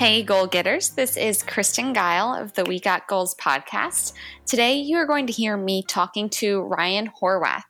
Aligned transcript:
Hey, 0.00 0.22
goal 0.22 0.46
getters. 0.46 0.88
This 0.88 1.18
is 1.18 1.42
Kristen 1.42 1.92
Geil 1.92 2.34
of 2.34 2.54
the 2.54 2.64
We 2.64 2.80
Got 2.80 3.06
Goals 3.06 3.34
podcast. 3.34 4.14
Today, 4.46 4.76
you 4.76 4.96
are 4.96 5.04
going 5.04 5.26
to 5.26 5.32
hear 5.34 5.58
me 5.58 5.84
talking 5.86 6.30
to 6.30 6.62
Ryan 6.62 7.10
Horwath. 7.22 7.64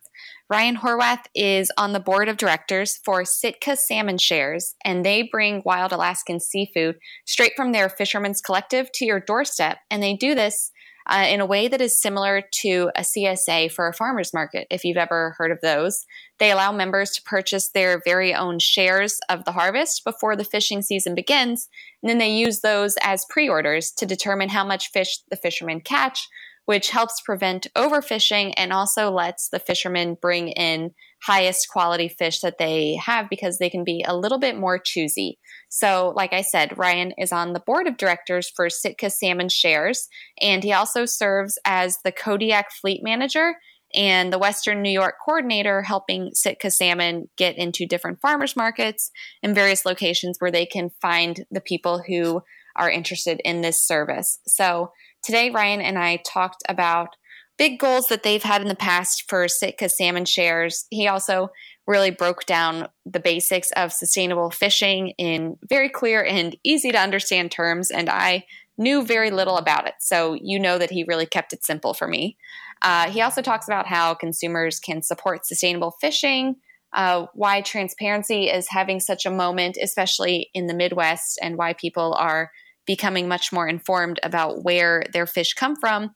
Ryan 0.49 0.77
Horwath 0.77 1.25
is 1.35 1.73
on 1.77 1.91
the 1.91 1.99
board 1.99 2.29
of 2.29 2.37
directors 2.37 2.97
for 3.03 3.25
Sitka 3.25 3.75
Salmon 3.75 4.17
Shares, 4.17 4.75
and 4.85 5.05
they 5.05 5.27
bring 5.29 5.61
wild 5.65 5.91
Alaskan 5.91 6.39
seafood 6.39 6.95
straight 7.25 7.51
from 7.57 7.73
their 7.73 7.89
Fisherman's 7.89 8.39
Collective 8.39 8.89
to 8.93 9.05
your 9.05 9.19
doorstep. 9.19 9.79
And 9.89 10.01
they 10.01 10.15
do 10.15 10.33
this 10.33 10.71
uh, 11.07 11.25
in 11.27 11.41
a 11.41 11.45
way 11.45 11.67
that 11.67 11.81
is 11.81 12.01
similar 12.01 12.41
to 12.61 12.91
a 12.95 13.01
CSA 13.01 13.71
for 13.71 13.87
a 13.87 13.93
farmer's 13.93 14.33
market, 14.33 14.67
if 14.69 14.83
you've 14.83 14.97
ever 14.97 15.35
heard 15.37 15.51
of 15.51 15.61
those. 15.61 16.05
They 16.39 16.51
allow 16.51 16.71
members 16.71 17.11
to 17.11 17.21
purchase 17.21 17.69
their 17.69 18.01
very 18.03 18.33
own 18.33 18.59
shares 18.59 19.19
of 19.29 19.45
the 19.45 19.51
harvest 19.51 20.03
before 20.03 20.35
the 20.35 20.43
fishing 20.43 20.81
season 20.81 21.15
begins, 21.15 21.69
and 22.01 22.09
then 22.09 22.17
they 22.17 22.31
use 22.31 22.61
those 22.61 22.95
as 23.01 23.25
pre 23.29 23.47
orders 23.47 23.91
to 23.97 24.05
determine 24.05 24.49
how 24.49 24.63
much 24.63 24.91
fish 24.91 25.19
the 25.29 25.35
fishermen 25.35 25.81
catch, 25.81 26.27
which 26.65 26.89
helps 26.89 27.21
prevent 27.21 27.67
overfishing 27.75 28.53
and 28.57 28.71
also 28.71 29.11
lets 29.11 29.49
the 29.49 29.59
fishermen 29.59 30.17
bring 30.21 30.49
in 30.49 30.91
highest 31.23 31.67
quality 31.69 32.07
fish 32.07 32.39
that 32.39 32.57
they 32.57 32.95
have 32.95 33.29
because 33.29 33.57
they 33.57 33.69
can 33.69 33.83
be 33.83 34.03
a 34.07 34.15
little 34.15 34.39
bit 34.39 34.57
more 34.57 34.79
choosy. 34.79 35.37
So, 35.69 36.13
like 36.15 36.33
I 36.33 36.41
said, 36.41 36.77
Ryan 36.77 37.13
is 37.17 37.31
on 37.31 37.53
the 37.53 37.59
board 37.59 37.87
of 37.87 37.97
directors 37.97 38.51
for 38.55 38.69
Sitka 38.69 39.09
Salmon 39.09 39.49
Shares, 39.49 40.07
and 40.41 40.63
he 40.63 40.73
also 40.73 41.05
serves 41.05 41.57
as 41.65 41.99
the 42.03 42.11
Kodiak 42.11 42.71
Fleet 42.71 43.01
Manager 43.03 43.55
and 43.93 44.31
the 44.31 44.39
Western 44.39 44.81
New 44.81 44.89
York 44.89 45.15
coordinator, 45.23 45.83
helping 45.83 46.31
Sitka 46.33 46.71
Salmon 46.71 47.29
get 47.37 47.57
into 47.57 47.85
different 47.85 48.21
farmers 48.21 48.55
markets 48.55 49.11
and 49.43 49.53
various 49.53 49.85
locations 49.85 50.37
where 50.39 50.51
they 50.51 50.65
can 50.65 50.89
find 51.01 51.45
the 51.51 51.61
people 51.61 52.01
who 52.07 52.41
are 52.75 52.89
interested 52.89 53.41
in 53.43 53.61
this 53.61 53.85
service. 53.85 54.39
So, 54.47 54.91
today, 55.23 55.51
Ryan 55.51 55.81
and 55.81 55.99
I 55.99 56.17
talked 56.25 56.63
about 56.67 57.15
big 57.61 57.77
goals 57.77 58.07
that 58.07 58.23
they've 58.23 58.41
had 58.41 58.63
in 58.63 58.67
the 58.67 58.73
past 58.73 59.25
for 59.29 59.47
Sitka 59.47 59.87
salmon 59.87 60.25
shares. 60.25 60.87
He 60.89 61.07
also 61.07 61.49
really 61.85 62.09
broke 62.09 62.47
down 62.47 62.87
the 63.05 63.19
basics 63.19 63.69
of 63.73 63.93
sustainable 63.93 64.49
fishing 64.49 65.09
in 65.19 65.57
very 65.69 65.87
clear 65.87 66.25
and 66.25 66.55
easy 66.63 66.91
to 66.91 66.97
understand 66.97 67.51
terms, 67.51 67.91
and 67.91 68.09
I 68.09 68.45
knew 68.79 69.05
very 69.05 69.29
little 69.29 69.57
about 69.57 69.85
it. 69.85 69.93
So 69.99 70.35
you 70.41 70.59
know 70.59 70.79
that 70.79 70.89
he 70.89 71.03
really 71.03 71.27
kept 71.27 71.53
it 71.53 71.63
simple 71.63 71.93
for 71.93 72.07
me. 72.07 72.35
Uh, 72.81 73.11
he 73.11 73.21
also 73.21 73.43
talks 73.43 73.67
about 73.67 73.85
how 73.85 74.15
consumers 74.15 74.79
can 74.79 75.03
support 75.03 75.45
sustainable 75.45 75.93
fishing, 76.01 76.55
uh, 76.93 77.27
why 77.35 77.61
transparency 77.61 78.49
is 78.49 78.69
having 78.71 78.99
such 78.99 79.27
a 79.27 79.29
moment, 79.31 79.77
especially 79.79 80.49
in 80.55 80.65
the 80.65 80.73
Midwest, 80.73 81.37
and 81.43 81.59
why 81.59 81.73
people 81.73 82.15
are 82.17 82.49
becoming 82.87 83.27
much 83.27 83.53
more 83.53 83.67
informed 83.67 84.19
about 84.23 84.63
where 84.63 85.03
their 85.13 85.27
fish 85.27 85.53
come 85.53 85.75
from 85.75 86.15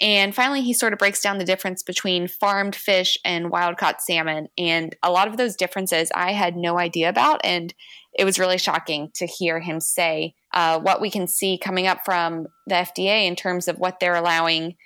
and 0.00 0.34
finally, 0.34 0.62
he 0.62 0.72
sort 0.72 0.92
of 0.92 0.98
breaks 0.98 1.20
down 1.20 1.38
the 1.38 1.44
difference 1.44 1.82
between 1.82 2.28
farmed 2.28 2.76
fish 2.76 3.18
and 3.24 3.50
wild 3.50 3.78
caught 3.78 4.00
salmon. 4.00 4.48
And 4.56 4.94
a 5.02 5.10
lot 5.10 5.26
of 5.26 5.36
those 5.36 5.56
differences 5.56 6.10
I 6.14 6.32
had 6.32 6.56
no 6.56 6.78
idea 6.78 7.08
about. 7.08 7.40
And 7.42 7.74
it 8.16 8.24
was 8.24 8.38
really 8.38 8.58
shocking 8.58 9.10
to 9.16 9.26
hear 9.26 9.60
him 9.60 9.80
say 9.80 10.34
uh, 10.54 10.78
what 10.78 11.00
we 11.00 11.10
can 11.10 11.26
see 11.26 11.58
coming 11.58 11.86
up 11.86 12.04
from 12.04 12.46
the 12.66 12.76
FDA 12.76 13.26
in 13.26 13.34
terms 13.34 13.66
of 13.66 13.78
what 13.78 13.98
they're 13.98 14.14
allowing 14.14 14.76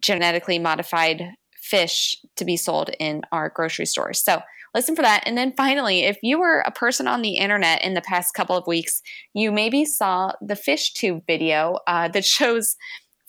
genetically 0.00 0.58
modified 0.58 1.32
fish 1.56 2.16
to 2.36 2.44
be 2.44 2.56
sold 2.56 2.90
in 2.98 3.22
our 3.30 3.48
grocery 3.48 3.86
stores. 3.86 4.22
So 4.22 4.42
listen 4.74 4.96
for 4.96 5.02
that. 5.02 5.22
And 5.26 5.36
then 5.36 5.52
finally, 5.52 6.04
if 6.04 6.18
you 6.22 6.38
were 6.38 6.60
a 6.60 6.72
person 6.72 7.06
on 7.06 7.22
the 7.22 7.36
internet 7.36 7.82
in 7.82 7.94
the 7.94 8.00
past 8.00 8.34
couple 8.34 8.56
of 8.56 8.66
weeks, 8.66 9.02
you 9.34 9.52
maybe 9.52 9.84
saw 9.84 10.32
the 10.40 10.56
fish 10.56 10.92
tube 10.92 11.22
video 11.26 11.78
uh, 11.86 12.08
that 12.08 12.24
shows 12.38 12.76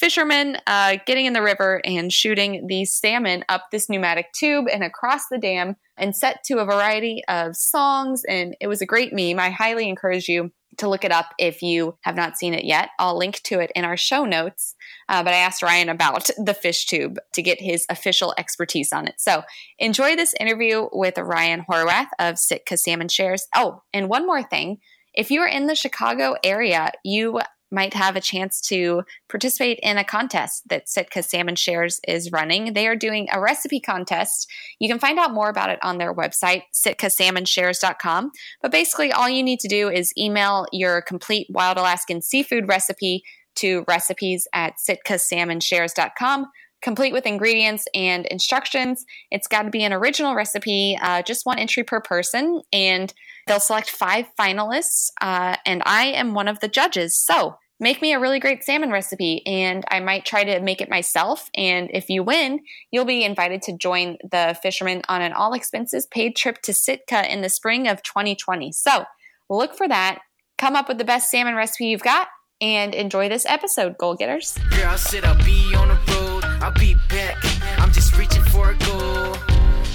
fishermen 0.04 0.58
uh, 0.68 0.98
getting 1.06 1.26
in 1.26 1.32
the 1.32 1.42
river 1.42 1.80
and 1.86 2.12
shooting 2.12 2.68
these 2.68 2.94
salmon 2.94 3.46
up 3.48 3.72
this 3.72 3.90
pneumatic 3.90 4.34
tube 4.34 4.66
and 4.70 4.84
across 4.84 5.30
the 5.32 5.38
dam 5.38 5.78
and 5.96 6.14
set 6.14 6.44
to 6.44 6.58
a 6.58 6.66
variety 6.66 7.22
of 7.30 7.56
songs. 7.56 8.22
And 8.28 8.54
it 8.60 8.68
was 8.68 8.82
a 8.82 8.86
great 8.86 9.14
meme. 9.14 9.40
I 9.40 9.50
highly 9.50 9.88
encourage 9.88 10.28
you 10.28 10.52
to 10.80 10.90
look 10.90 11.06
it 11.06 11.14
up 11.14 11.28
if 11.40 11.62
you 11.62 11.98
have 12.02 12.18
not 12.18 12.38
seen 12.38 12.54
it 12.54 12.66
yet. 12.66 12.90
I'll 13.00 13.18
link 13.18 13.42
to 13.44 13.62
it 13.62 13.72
in 13.78 13.86
our 13.86 13.96
show 13.96 14.26
notes. 14.26 14.76
Uh, 15.08 15.24
but 15.24 15.34
I 15.34 15.38
asked 15.38 15.64
Ryan 15.64 15.88
about 15.88 16.30
the 16.38 16.54
fish 16.54 16.86
tube 16.86 17.18
to 17.36 17.42
get 17.42 17.62
his 17.62 17.86
official 17.90 18.34
expertise 18.38 18.92
on 18.92 19.08
it. 19.08 19.16
So 19.20 19.44
enjoy 19.80 20.18
this 20.18 20.36
interview 20.38 20.90
with 20.92 21.18
Ryan 21.18 21.64
Horwath 21.70 22.10
of 22.20 22.38
Sitka 22.38 22.76
Salmon 22.76 23.08
Shares. 23.08 23.48
Oh, 23.56 23.84
and 23.94 24.10
one 24.10 24.26
more 24.26 24.44
thing. 24.44 24.80
If 25.14 25.30
you 25.32 25.40
are 25.42 25.48
in 25.48 25.68
the 25.68 25.76
Chicago 25.76 26.36
area, 26.44 26.92
you 27.06 27.40
might 27.74 27.94
have 27.94 28.16
a 28.16 28.22
chance 28.22 28.62
to 28.62 29.04
participate 29.30 29.80
in 29.82 29.98
a 29.98 30.04
contest 30.04 30.64
that 30.70 30.88
Sitka 30.88 31.24
Salmon 31.24 31.56
Shares 31.56 32.00
is 32.08 32.32
running. 32.32 32.74
They 32.74 32.88
are 32.88 32.96
doing 32.96 33.28
a 33.32 33.42
recipe 33.42 33.80
contest. 33.80 34.50
You 34.80 34.88
can 34.88 35.00
find 35.00 35.20
out 35.20 35.34
more 35.34 35.50
about 35.50 35.70
it 35.70 35.80
on 35.82 35.98
their 35.98 36.14
website, 36.14 36.64
sitkasalmonshares.com. 36.74 38.32
But 38.62 38.72
basically, 38.72 39.12
all 39.12 39.28
you 39.28 39.44
need 39.44 39.60
to 39.60 39.68
do 39.68 39.90
is 39.90 40.14
email 40.18 40.68
your 40.72 41.02
complete 41.02 41.48
wild 41.50 41.78
Alaskan 41.78 42.22
seafood 42.22 42.68
recipe 42.68 43.24
to 43.56 43.84
recipes 43.88 44.48
at 44.54 44.76
sitkasalmonshares.com 44.88 46.48
complete 46.84 47.14
with 47.14 47.26
ingredients 47.26 47.86
and 47.96 48.26
instructions. 48.28 49.06
It's 49.32 49.48
got 49.48 49.64
to 49.64 49.72
be 49.72 49.84
an 49.84 49.94
original 49.94 50.36
recipe, 50.36 51.00
uh, 51.02 51.24
just 51.24 51.46
one 51.46 51.58
entry 51.58 51.84
per 51.84 52.02
person, 52.02 52.62
and 52.72 53.12
they'll 53.48 53.60
select 53.60 53.90
five 53.90 54.28
finalists. 54.40 55.10
Uh, 55.22 55.56
and 55.66 55.82
I 55.86 56.08
am 56.08 56.34
one 56.34 56.48
of 56.48 56.60
the 56.60 56.68
judges. 56.68 57.18
So 57.18 57.56
make 57.84 58.02
me 58.02 58.14
a 58.14 58.20
really 58.20 58.40
great 58.40 58.64
salmon 58.64 58.90
recipe 58.90 59.46
and 59.46 59.84
I 59.92 60.00
might 60.00 60.26
try 60.26 60.46
to 60.46 60.62
make 60.62 60.82
it 60.82 60.90
myself. 60.90 61.50
And 61.54 61.90
if 61.94 62.10
you 62.10 62.24
win, 62.24 62.62
you'll 62.90 63.06
be 63.06 63.26
invited 63.26 63.62
to 63.64 63.78
join 63.78 64.18
the 64.24 64.58
fishermen 64.64 65.02
on 65.10 65.22
an 65.22 65.34
all 65.34 65.54
expenses 65.54 66.08
paid 66.08 66.36
trip 66.36 66.62
to 66.64 66.74
Sitka 66.74 67.32
in 67.32 67.42
the 67.42 67.50
spring 67.50 67.88
of 67.88 68.02
2020. 68.02 68.72
So 68.72 69.04
look 69.50 69.76
for 69.76 69.88
that. 69.88 70.20
Come 70.58 70.76
up 70.76 70.88
with 70.88 70.98
the 70.98 71.04
best 71.04 71.30
salmon 71.30 71.56
recipe 71.56 71.88
you've 71.88 72.02
got 72.02 72.30
and 72.62 72.96
enjoy 72.96 73.28
this 73.28 73.46
episode, 73.46 73.98
goal 73.98 74.16
getters. 74.16 74.58
I'll 74.72 74.98
I'll 75.26 75.44
be 75.44 75.76
on 75.76 75.90
the 75.90 76.00
road, 76.14 76.46
I'll 76.64 76.72
be 76.72 76.96
back. 77.10 77.38
I'm 77.78 77.92
just 77.92 78.18
reaching 78.18 78.44
for 78.44 78.72
a 78.72 78.76
goal. 78.76 79.36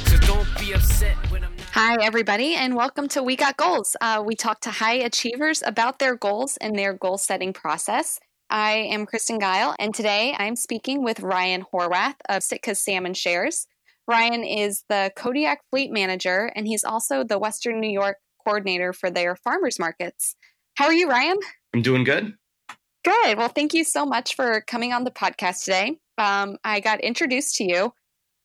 So 0.06 0.16
don't 0.26 0.49
be 0.60 0.72
upset 0.75 1.16
when 1.31 1.43
I'm 1.43 1.47
Hi, 1.80 1.96
everybody, 2.02 2.56
and 2.56 2.74
welcome 2.74 3.06
to 3.10 3.22
We 3.22 3.36
Got 3.36 3.56
Goals. 3.56 3.94
Uh, 4.00 4.20
we 4.26 4.34
talk 4.34 4.58
to 4.62 4.70
high 4.70 4.94
achievers 4.94 5.62
about 5.64 6.00
their 6.00 6.16
goals 6.16 6.56
and 6.56 6.76
their 6.76 6.92
goal 6.92 7.18
setting 7.18 7.52
process. 7.52 8.18
I 8.50 8.88
am 8.90 9.06
Kristen 9.06 9.38
Geil, 9.38 9.76
and 9.78 9.94
today 9.94 10.34
I'm 10.36 10.56
speaking 10.56 11.04
with 11.04 11.20
Ryan 11.20 11.64
Horwath 11.72 12.16
of 12.28 12.42
Sitka 12.42 12.74
Salmon 12.74 13.14
Shares. 13.14 13.68
Ryan 14.08 14.42
is 14.42 14.82
the 14.88 15.12
Kodiak 15.14 15.60
Fleet 15.70 15.92
Manager, 15.92 16.50
and 16.56 16.66
he's 16.66 16.82
also 16.82 17.22
the 17.22 17.38
Western 17.38 17.78
New 17.78 17.92
York 17.92 18.16
coordinator 18.44 18.92
for 18.92 19.08
their 19.08 19.36
farmers 19.36 19.78
markets. 19.78 20.34
How 20.74 20.86
are 20.86 20.92
you, 20.92 21.08
Ryan? 21.08 21.38
I'm 21.74 21.82
doing 21.82 22.02
good. 22.02 22.34
Good. 23.04 23.38
Well, 23.38 23.50
thank 23.50 23.72
you 23.72 23.84
so 23.84 24.04
much 24.04 24.34
for 24.34 24.62
coming 24.62 24.92
on 24.92 25.04
the 25.04 25.12
podcast 25.12 25.62
today. 25.62 26.00
Um, 26.18 26.56
I 26.64 26.80
got 26.80 27.02
introduced 27.02 27.54
to 27.58 27.64
you 27.64 27.92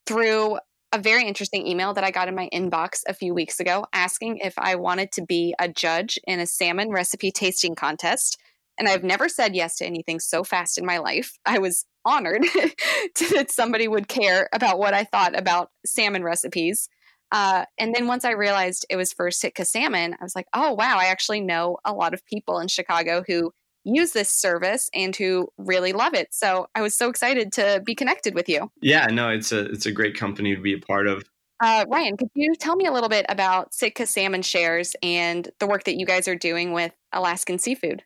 through 0.05 0.59
a 0.93 0.99
very 0.99 1.25
interesting 1.25 1.65
email 1.65 1.93
that 1.95 2.03
I 2.03 2.11
got 2.11 2.27
in 2.27 2.35
my 2.35 2.47
inbox 2.53 3.01
a 3.07 3.15
few 3.15 3.33
weeks 3.33 3.59
ago 3.59 3.85
asking 3.93 4.37
if 4.37 4.53
I 4.59 4.75
wanted 4.75 5.11
to 5.13 5.25
be 5.25 5.55
a 5.59 5.67
judge 5.67 6.19
in 6.27 6.39
a 6.39 6.45
salmon 6.45 6.91
recipe 6.91 7.31
tasting 7.31 7.73
contest. 7.73 8.39
And 8.77 8.87
I've 8.87 9.03
never 9.03 9.27
said 9.27 9.55
yes 9.55 9.77
to 9.77 9.85
anything 9.85 10.19
so 10.19 10.43
fast 10.43 10.77
in 10.77 10.85
my 10.85 10.99
life. 10.99 11.39
I 11.47 11.57
was 11.57 11.85
honored 12.05 12.43
that 13.31 13.49
somebody 13.49 13.87
would 13.87 14.07
care 14.07 14.49
about 14.53 14.77
what 14.77 14.93
I 14.93 15.03
thought 15.03 15.37
about 15.37 15.71
salmon 15.83 16.23
recipes. 16.23 16.89
Uh, 17.31 17.65
and 17.79 17.95
then 17.95 18.05
once 18.05 18.23
I 18.23 18.31
realized 18.31 18.85
it 18.87 18.95
was 18.95 19.11
for 19.11 19.31
Sitka 19.31 19.65
salmon, 19.65 20.13
I 20.13 20.23
was 20.23 20.35
like, 20.35 20.47
oh, 20.53 20.73
wow, 20.73 20.97
I 20.99 21.05
actually 21.05 21.41
know 21.41 21.77
a 21.83 21.91
lot 21.91 22.13
of 22.13 22.23
people 22.27 22.59
in 22.59 22.67
Chicago 22.67 23.23
who 23.27 23.51
use 23.83 24.11
this 24.11 24.29
service 24.29 24.89
and 24.93 25.15
who 25.15 25.47
really 25.57 25.93
love 25.93 26.13
it. 26.13 26.33
So 26.33 26.67
I 26.75 26.81
was 26.81 26.95
so 26.95 27.09
excited 27.09 27.51
to 27.53 27.81
be 27.85 27.95
connected 27.95 28.35
with 28.35 28.49
you. 28.49 28.71
Yeah, 28.81 29.07
no, 29.07 29.29
it's 29.29 29.51
a 29.51 29.65
it's 29.65 29.85
a 29.85 29.91
great 29.91 30.17
company 30.17 30.55
to 30.55 30.61
be 30.61 30.73
a 30.73 30.79
part 30.79 31.07
of. 31.07 31.23
Uh, 31.61 31.85
Ryan, 31.87 32.17
could 32.17 32.29
you 32.35 32.55
tell 32.55 32.75
me 32.75 32.85
a 32.85 32.91
little 32.91 33.09
bit 33.09 33.25
about 33.29 33.73
Sitka 33.73 34.05
Salmon 34.05 34.41
Shares 34.41 34.95
and 35.01 35.49
the 35.59 35.67
work 35.67 35.85
that 35.85 35.95
you 35.95 36.05
guys 36.05 36.27
are 36.27 36.35
doing 36.35 36.73
with 36.73 36.91
Alaskan 37.13 37.57
seafood? 37.57 38.03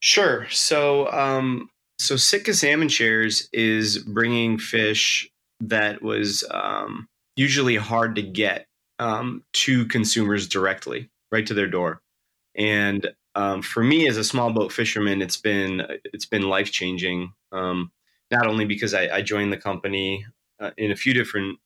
Sure. 0.00 0.48
So, 0.50 1.08
um, 1.12 1.68
so 2.00 2.16
Sitka 2.16 2.54
Salmon 2.54 2.88
Shares 2.88 3.48
is 3.52 3.98
bringing 3.98 4.58
fish 4.58 5.30
that 5.60 6.02
was 6.02 6.42
um, 6.50 7.06
usually 7.36 7.76
hard 7.76 8.16
to 8.16 8.22
get 8.22 8.66
um, 8.98 9.44
to 9.52 9.86
consumers 9.86 10.48
directly, 10.48 11.10
right 11.30 11.46
to 11.46 11.54
their 11.54 11.68
door. 11.68 12.00
And 12.56 13.08
um, 13.34 13.62
for 13.62 13.82
me 13.82 14.08
as 14.08 14.16
a 14.16 14.24
small 14.24 14.52
boat 14.52 14.72
fisherman, 14.72 15.22
it's 15.22 15.36
been 15.36 15.82
it's 16.04 16.26
been 16.26 16.42
life 16.42 16.70
changing. 16.70 17.32
Um, 17.50 17.90
not 18.30 18.46
only 18.46 18.64
because 18.64 18.94
I, 18.94 19.08
I 19.16 19.22
joined 19.22 19.52
the 19.52 19.58
company 19.58 20.26
uh, 20.60 20.70
in 20.76 20.90
a 20.90 20.96
few 20.96 21.12
different 21.12 21.58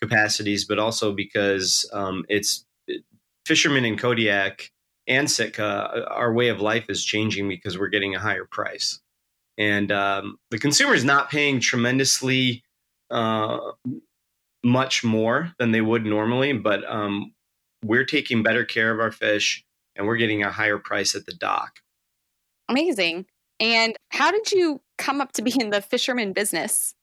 capacities, 0.00 0.64
but 0.64 0.78
also 0.78 1.12
because 1.12 1.88
um, 1.92 2.24
it's 2.28 2.64
it, 2.86 3.04
fishermen 3.46 3.84
in 3.84 3.96
Kodiak 3.96 4.70
and 5.06 5.30
Sitka, 5.30 6.06
our 6.10 6.32
way 6.32 6.48
of 6.48 6.60
life 6.60 6.86
is 6.88 7.04
changing 7.04 7.48
because 7.48 7.78
we're 7.78 7.88
getting 7.88 8.14
a 8.14 8.20
higher 8.20 8.44
price, 8.44 9.00
and 9.58 9.92
um, 9.92 10.38
the 10.50 10.58
consumer 10.58 10.94
is 10.94 11.04
not 11.04 11.30
paying 11.30 11.60
tremendously 11.60 12.62
uh, 13.10 13.58
much 14.64 15.04
more 15.04 15.52
than 15.58 15.72
they 15.72 15.80
would 15.80 16.06
normally, 16.06 16.52
but 16.52 16.82
um, 16.90 17.34
we're 17.84 18.04
taking 18.04 18.42
better 18.42 18.64
care 18.64 18.90
of 18.90 19.00
our 19.00 19.10
fish 19.10 19.64
and 20.00 20.08
we're 20.08 20.16
getting 20.16 20.42
a 20.42 20.50
higher 20.50 20.78
price 20.78 21.14
at 21.14 21.26
the 21.26 21.34
dock. 21.34 21.80
Amazing. 22.70 23.26
And 23.60 23.94
how 24.08 24.30
did 24.30 24.50
you 24.50 24.80
come 24.96 25.20
up 25.20 25.32
to 25.32 25.42
be 25.42 25.52
in 25.60 25.68
the 25.68 25.82
fisherman 25.82 26.32
business? 26.32 26.94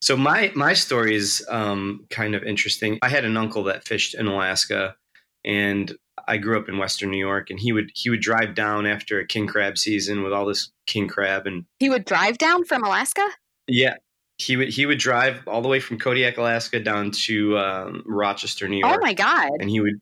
So 0.00 0.16
my 0.16 0.52
my 0.54 0.72
story 0.72 1.14
is 1.14 1.44
um, 1.50 2.06
kind 2.08 2.34
of 2.34 2.42
interesting. 2.44 2.98
I 3.02 3.10
had 3.10 3.26
an 3.26 3.36
uncle 3.36 3.64
that 3.64 3.86
fished 3.86 4.14
in 4.14 4.26
Alaska, 4.26 4.96
and 5.44 5.94
I 6.26 6.38
grew 6.38 6.58
up 6.58 6.68
in 6.70 6.78
Western 6.78 7.10
New 7.10 7.18
York. 7.18 7.50
And 7.50 7.60
he 7.60 7.72
would 7.72 7.90
he 7.94 8.08
would 8.08 8.20
drive 8.20 8.54
down 8.54 8.86
after 8.86 9.20
a 9.20 9.26
king 9.26 9.46
crab 9.46 9.76
season 9.76 10.22
with 10.22 10.32
all 10.32 10.46
this 10.46 10.70
king 10.86 11.08
crab, 11.08 11.46
and 11.46 11.66
he 11.78 11.90
would 11.90 12.06
drive 12.06 12.38
down 12.38 12.64
from 12.64 12.84
Alaska. 12.84 13.28
Yeah, 13.68 13.96
he 14.38 14.56
would 14.56 14.68
he 14.68 14.86
would 14.86 14.98
drive 14.98 15.46
all 15.46 15.60
the 15.60 15.68
way 15.68 15.80
from 15.80 15.98
Kodiak, 15.98 16.38
Alaska, 16.38 16.80
down 16.80 17.10
to 17.26 17.58
um, 17.58 18.02
Rochester, 18.06 18.66
New 18.66 18.78
York. 18.78 18.94
Oh 18.96 19.00
my 19.02 19.12
god! 19.12 19.50
And 19.60 19.68
he 19.68 19.80
would 19.80 20.00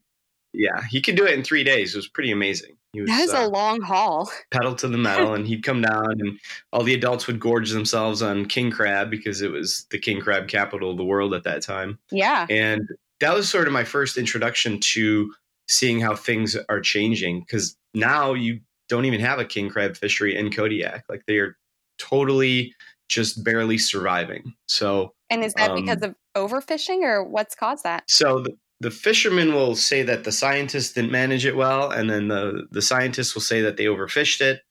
yeah, 0.54 0.82
he 0.88 1.00
could 1.00 1.16
do 1.16 1.26
it 1.26 1.34
in 1.34 1.42
three 1.42 1.64
days. 1.64 1.94
It 1.94 1.98
was 1.98 2.08
pretty 2.08 2.30
amazing. 2.30 2.76
He 2.92 3.00
was, 3.00 3.10
that 3.10 3.20
is 3.20 3.34
uh, 3.34 3.46
a 3.46 3.48
long 3.48 3.80
haul. 3.80 4.30
Pedal 4.50 4.74
to 4.76 4.88
the 4.88 4.96
metal, 4.96 5.34
and 5.34 5.46
he'd 5.46 5.64
come 5.64 5.82
down, 5.82 6.12
and 6.20 6.38
all 6.72 6.84
the 6.84 6.94
adults 6.94 7.26
would 7.26 7.40
gorge 7.40 7.70
themselves 7.70 8.22
on 8.22 8.46
king 8.46 8.70
crab 8.70 9.10
because 9.10 9.42
it 9.42 9.50
was 9.50 9.86
the 9.90 9.98
king 9.98 10.20
crab 10.20 10.48
capital 10.48 10.92
of 10.92 10.96
the 10.96 11.04
world 11.04 11.34
at 11.34 11.42
that 11.44 11.62
time. 11.62 11.98
Yeah, 12.10 12.46
and 12.48 12.88
that 13.20 13.34
was 13.34 13.48
sort 13.48 13.66
of 13.66 13.72
my 13.72 13.84
first 13.84 14.16
introduction 14.16 14.78
to 14.80 15.34
seeing 15.68 16.00
how 16.00 16.14
things 16.14 16.56
are 16.68 16.80
changing. 16.80 17.40
Because 17.40 17.76
now 17.94 18.32
you 18.32 18.60
don't 18.88 19.06
even 19.06 19.20
have 19.20 19.40
a 19.40 19.44
king 19.44 19.68
crab 19.68 19.96
fishery 19.96 20.36
in 20.36 20.52
Kodiak; 20.52 21.04
like 21.08 21.24
they 21.26 21.38
are 21.38 21.56
totally 21.98 22.74
just 23.08 23.42
barely 23.44 23.78
surviving. 23.78 24.54
So, 24.68 25.14
and 25.30 25.44
is 25.44 25.54
that 25.54 25.70
um, 25.70 25.76
because 25.84 26.02
of 26.02 26.14
overfishing, 26.36 27.02
or 27.02 27.24
what's 27.24 27.56
caused 27.56 27.82
that? 27.84 28.04
So 28.08 28.40
the, 28.40 28.56
the 28.80 28.90
fishermen 28.90 29.54
will 29.54 29.76
say 29.76 30.02
that 30.02 30.24
the 30.24 30.32
scientists 30.32 30.92
didn't 30.92 31.12
manage 31.12 31.46
it 31.46 31.56
well, 31.56 31.90
and 31.90 32.10
then 32.10 32.28
the 32.28 32.66
the 32.70 32.82
scientists 32.82 33.34
will 33.34 33.42
say 33.42 33.60
that 33.62 33.76
they 33.76 33.84
overfished 33.84 34.40
it. 34.40 34.62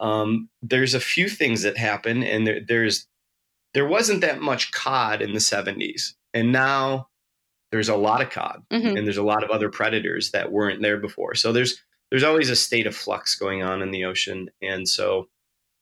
Um, 0.00 0.48
there's 0.60 0.94
a 0.94 1.00
few 1.00 1.28
things 1.28 1.62
that 1.62 1.76
happen, 1.76 2.22
and 2.22 2.46
there, 2.46 2.60
there's 2.66 3.06
there 3.74 3.86
wasn't 3.86 4.20
that 4.20 4.40
much 4.40 4.72
cod 4.72 5.22
in 5.22 5.32
the 5.32 5.38
70s, 5.38 6.12
and 6.34 6.52
now 6.52 7.08
there's 7.70 7.88
a 7.88 7.96
lot 7.96 8.20
of 8.20 8.30
cod, 8.30 8.62
mm-hmm. 8.70 8.96
and 8.96 9.06
there's 9.06 9.16
a 9.16 9.22
lot 9.22 9.44
of 9.44 9.50
other 9.50 9.70
predators 9.70 10.32
that 10.32 10.52
weren't 10.52 10.82
there 10.82 10.98
before. 10.98 11.34
So 11.34 11.52
there's 11.52 11.82
there's 12.10 12.24
always 12.24 12.50
a 12.50 12.56
state 12.56 12.86
of 12.86 12.94
flux 12.94 13.34
going 13.36 13.62
on 13.62 13.80
in 13.80 13.90
the 13.90 14.04
ocean, 14.04 14.50
and 14.60 14.88
so 14.88 15.28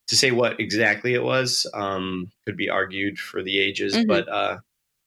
to 0.06 0.16
say 0.16 0.32
what 0.32 0.60
exactly 0.60 1.14
it 1.14 1.22
was 1.22 1.66
um, 1.72 2.30
could 2.44 2.56
be 2.56 2.68
argued 2.68 3.18
for 3.18 3.42
the 3.42 3.58
ages, 3.58 3.94
mm-hmm. 3.94 4.08
but 4.08 4.28
uh, 4.28 4.58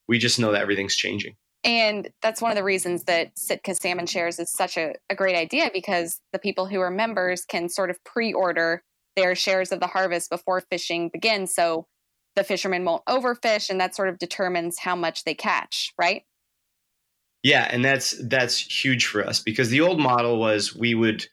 we 0.08 0.18
just 0.18 0.40
know 0.40 0.52
that 0.52 0.62
everything's 0.62 0.96
changing. 0.96 1.36
And 1.64 2.10
that's 2.22 2.42
one 2.42 2.52
of 2.52 2.58
the 2.58 2.64
reasons 2.64 3.04
that 3.06 3.38
Sitka 3.38 3.76
Salmon 3.76 4.06
Shares 4.06 4.38
is 4.38 4.52
such 4.52 4.78
a, 4.78 4.96
a 5.10 5.16
great 5.16 5.36
idea 5.36 5.70
because 5.74 6.20
the 6.34 6.40
people 6.40 6.66
who 6.66 6.82
are 6.82 6.92
members 6.92 7.46
can 7.46 7.70
sort 7.70 7.90
of 7.90 8.04
pre 8.04 8.34
order 8.34 8.84
their 9.16 9.36
shares 9.36 9.72
of 9.72 9.80
the 9.80 9.88
harvest 9.88 10.30
before 10.30 10.62
fishing 10.62 11.10
begins. 11.10 11.54
So 11.54 11.88
the 12.36 12.44
fishermen 12.44 12.84
won't 12.84 13.06
overfish, 13.06 13.70
and 13.70 13.80
that 13.80 13.96
sort 13.96 14.10
of 14.10 14.18
determines 14.18 14.80
how 14.80 14.96
much 14.96 15.24
they 15.24 15.36
catch, 15.36 15.94
right? 15.98 16.24
Yeah, 17.44 17.68
and 17.70 17.84
that's 17.84 18.16
that's 18.28 18.58
huge 18.58 19.06
for 19.06 19.26
us 19.26 19.40
because 19.40 19.70
the 19.70 19.82
old 19.82 20.00
model 20.00 20.40
was 20.40 20.76
we 20.76 20.96
would 20.96 21.28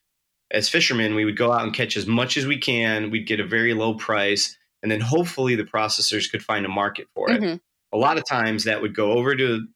as 0.51 0.69
fishermen 0.69 1.15
we 1.15 1.25
would 1.25 1.37
go 1.37 1.53
out 1.53 1.63
and 1.63 1.73
catch 1.73 1.97
as 1.97 2.07
much 2.07 2.37
as 2.37 2.47
we 2.47 2.59
can, 2.59 3.11
we'd 3.11 3.27
get 3.27 3.41
a 3.41 3.47
very 3.47 3.75
low 3.75 3.95
price, 3.95 4.57
and 4.83 4.91
then 4.91 5.01
hopefully 5.01 5.55
the 5.55 5.65
processors 5.65 6.31
could 6.31 6.43
find 6.43 6.67
a 6.67 6.69
market 6.69 7.07
for 7.15 7.31
it. 7.31 7.41
Mm-hmm. 7.41 7.57
A 7.93 7.97
lot 7.97 8.19
of 8.19 8.25
times 8.27 8.65
that 8.65 8.83
would 8.83 8.95
go 8.95 9.13
over 9.13 9.35
to 9.35 9.67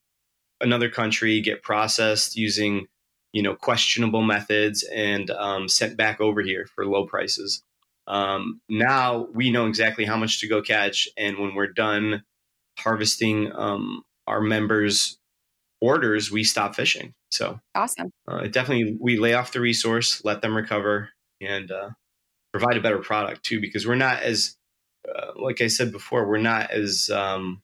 another 0.65 0.91
country, 0.91 1.41
get 1.41 1.63
processed 1.63 2.37
using 2.37 2.87
you 3.33 3.43
know 3.43 3.55
questionable 3.55 4.23
methods, 4.23 4.83
and 4.83 5.31
um, 5.31 5.69
sent 5.69 5.97
back 5.97 6.21
over 6.21 6.41
here 6.41 6.67
for 6.75 6.87
low 6.87 7.07
prices. 7.07 7.63
Um, 8.07 8.61
now 8.69 9.29
we 9.33 9.51
know 9.51 9.67
exactly 9.67 10.05
how 10.05 10.17
much 10.17 10.41
to 10.41 10.49
go 10.49 10.63
catch, 10.63 11.09
and 11.17 11.39
when 11.39 11.55
we're 11.55 11.73
done 11.73 12.25
harvesting 12.79 13.53
um, 13.53 14.03
our 14.27 14.41
members' 14.41 15.19
orders, 15.81 16.31
we 16.31 16.45
stop 16.45 16.75
fishing. 16.75 17.15
So 17.31 17.61
awesome! 17.75 18.11
Uh, 18.29 18.47
definitely, 18.47 18.97
we 19.01 19.19
lay 19.19 19.35
off 19.35 19.53
the 19.53 19.61
resource, 19.61 20.25
let 20.25 20.43
them 20.43 20.57
recover, 20.57 21.11
and 21.41 21.71
uh, 21.71 21.91
provide 22.53 22.77
a 22.77 22.81
better 22.81 22.99
product 22.99 23.45
too. 23.45 23.61
Because 23.61 23.87
we're 23.87 23.95
not 23.95 24.23
as, 24.23 24.57
uh, 25.09 25.33
like 25.37 25.61
I 25.61 25.67
said 25.67 25.93
before, 25.93 26.29
we're 26.29 26.39
not 26.39 26.71
as 26.71 27.11
um, 27.11 27.63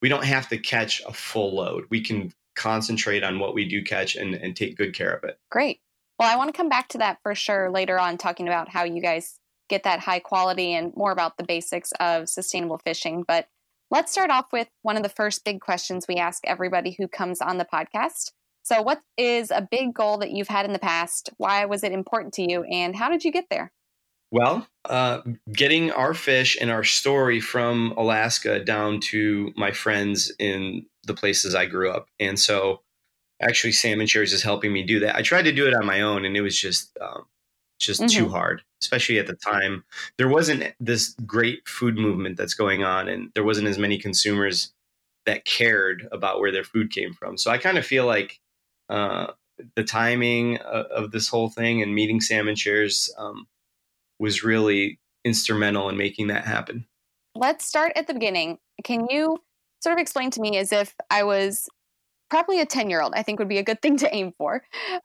we 0.00 0.08
don't 0.08 0.24
have 0.24 0.48
to 0.48 0.58
catch 0.58 1.02
a 1.06 1.12
full 1.12 1.56
load. 1.56 1.86
We 1.90 2.00
can 2.02 2.32
concentrate 2.56 3.22
on 3.22 3.38
what 3.38 3.54
we 3.54 3.68
do 3.68 3.82
catch 3.82 4.16
and, 4.16 4.34
and 4.34 4.56
take 4.56 4.76
good 4.76 4.94
care 4.94 5.12
of 5.12 5.24
it. 5.24 5.38
Great. 5.50 5.80
Well, 6.18 6.30
I 6.30 6.36
want 6.36 6.52
to 6.52 6.56
come 6.56 6.68
back 6.68 6.88
to 6.88 6.98
that 6.98 7.18
for 7.22 7.34
sure 7.34 7.70
later 7.70 7.98
on, 7.98 8.18
talking 8.18 8.46
about 8.46 8.68
how 8.68 8.84
you 8.84 9.00
guys 9.00 9.38
get 9.68 9.84
that 9.84 10.00
high 10.00 10.18
quality 10.18 10.74
and 10.74 10.94
more 10.94 11.12
about 11.12 11.38
the 11.38 11.44
basics 11.44 11.92
of 12.00 12.28
sustainable 12.28 12.78
fishing. 12.78 13.24
But 13.26 13.48
let's 13.90 14.12
start 14.12 14.30
off 14.30 14.52
with 14.52 14.68
one 14.82 14.96
of 14.96 15.02
the 15.02 15.08
first 15.08 15.44
big 15.44 15.60
questions 15.60 16.06
we 16.06 16.16
ask 16.16 16.42
everybody 16.46 16.94
who 16.98 17.08
comes 17.08 17.40
on 17.40 17.56
the 17.56 17.64
podcast. 17.64 18.32
So, 18.62 18.82
what 18.82 19.00
is 19.16 19.50
a 19.50 19.66
big 19.70 19.94
goal 19.94 20.18
that 20.18 20.32
you've 20.32 20.48
had 20.48 20.66
in 20.66 20.74
the 20.74 20.78
past? 20.78 21.30
Why 21.38 21.64
was 21.64 21.82
it 21.82 21.92
important 21.92 22.34
to 22.34 22.42
you? 22.42 22.64
And 22.64 22.94
how 22.94 23.08
did 23.08 23.24
you 23.24 23.32
get 23.32 23.46
there? 23.48 23.72
Well, 24.30 24.66
uh, 24.84 25.22
getting 25.52 25.90
our 25.90 26.14
fish 26.14 26.56
and 26.60 26.70
our 26.70 26.84
story 26.84 27.40
from 27.40 27.92
Alaska 27.96 28.64
down 28.64 29.00
to 29.00 29.52
my 29.56 29.72
friends 29.72 30.32
in 30.38 30.86
the 31.04 31.14
places 31.14 31.54
I 31.54 31.66
grew 31.66 31.90
up. 31.90 32.06
And 32.20 32.38
so 32.38 32.82
actually 33.40 33.72
Salmon 33.72 34.06
Shares 34.06 34.32
is 34.32 34.42
helping 34.42 34.72
me 34.72 34.82
do 34.82 35.00
that. 35.00 35.16
I 35.16 35.22
tried 35.22 35.42
to 35.42 35.52
do 35.52 35.66
it 35.66 35.74
on 35.74 35.86
my 35.86 36.00
own 36.02 36.24
and 36.24 36.36
it 36.36 36.42
was 36.42 36.58
just 36.58 36.96
um, 37.00 37.26
just 37.80 38.02
mm-hmm. 38.02 38.24
too 38.24 38.28
hard, 38.28 38.62
especially 38.82 39.18
at 39.18 39.26
the 39.26 39.34
time. 39.34 39.84
There 40.18 40.28
wasn't 40.28 40.74
this 40.78 41.14
great 41.26 41.66
food 41.66 41.96
movement 41.96 42.36
that's 42.36 42.54
going 42.54 42.84
on 42.84 43.08
and 43.08 43.30
there 43.34 43.44
wasn't 43.44 43.68
as 43.68 43.78
many 43.78 43.98
consumers 43.98 44.72
that 45.26 45.44
cared 45.44 46.06
about 46.12 46.40
where 46.40 46.52
their 46.52 46.64
food 46.64 46.92
came 46.92 47.14
from. 47.14 47.36
So 47.36 47.50
I 47.50 47.58
kind 47.58 47.78
of 47.78 47.86
feel 47.86 48.06
like 48.06 48.38
uh, 48.88 49.28
the 49.74 49.84
timing 49.84 50.58
of, 50.58 50.86
of, 50.86 51.10
this 51.10 51.28
whole 51.28 51.48
thing 51.48 51.82
and 51.82 51.94
meeting 51.94 52.20
Salmon 52.20 52.56
Shares 52.56 53.12
um, 53.18 53.46
was 54.20 54.44
really 54.44 55.00
instrumental 55.24 55.88
in 55.88 55.96
making 55.96 56.28
that 56.28 56.44
happen. 56.44 56.86
Let's 57.34 57.66
start 57.66 57.92
at 57.96 58.06
the 58.06 58.14
beginning. 58.14 58.58
Can 58.84 59.06
you 59.10 59.38
sort 59.82 59.94
of 59.94 59.98
explain 59.98 60.30
to 60.32 60.40
me 60.40 60.58
as 60.58 60.72
if 60.72 60.94
I 61.10 61.24
was 61.24 61.68
probably 62.28 62.60
a 62.60 62.66
10 62.66 62.88
year 62.88 63.02
old, 63.02 63.12
I 63.14 63.22
think 63.22 63.38
would 63.38 63.48
be 63.48 63.58
a 63.58 63.62
good 63.62 63.82
thing 63.82 63.96
to 63.98 64.14
aim 64.14 64.32
for. 64.38 64.62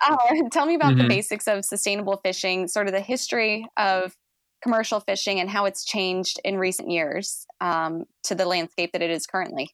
Uh, 0.07 0.17
tell 0.51 0.65
me 0.65 0.75
about 0.75 0.93
mm-hmm. 0.93 1.01
the 1.01 1.07
basics 1.07 1.47
of 1.47 1.65
sustainable 1.65 2.21
fishing, 2.23 2.67
sort 2.67 2.87
of 2.87 2.93
the 2.93 3.01
history 3.01 3.65
of 3.77 4.15
commercial 4.61 4.99
fishing 4.99 5.39
and 5.39 5.49
how 5.49 5.65
it's 5.65 5.83
changed 5.83 6.39
in 6.43 6.57
recent 6.57 6.89
years 6.89 7.45
um, 7.61 8.05
to 8.23 8.35
the 8.35 8.45
landscape 8.45 8.91
that 8.93 9.01
it 9.01 9.09
is 9.09 9.25
currently. 9.25 9.69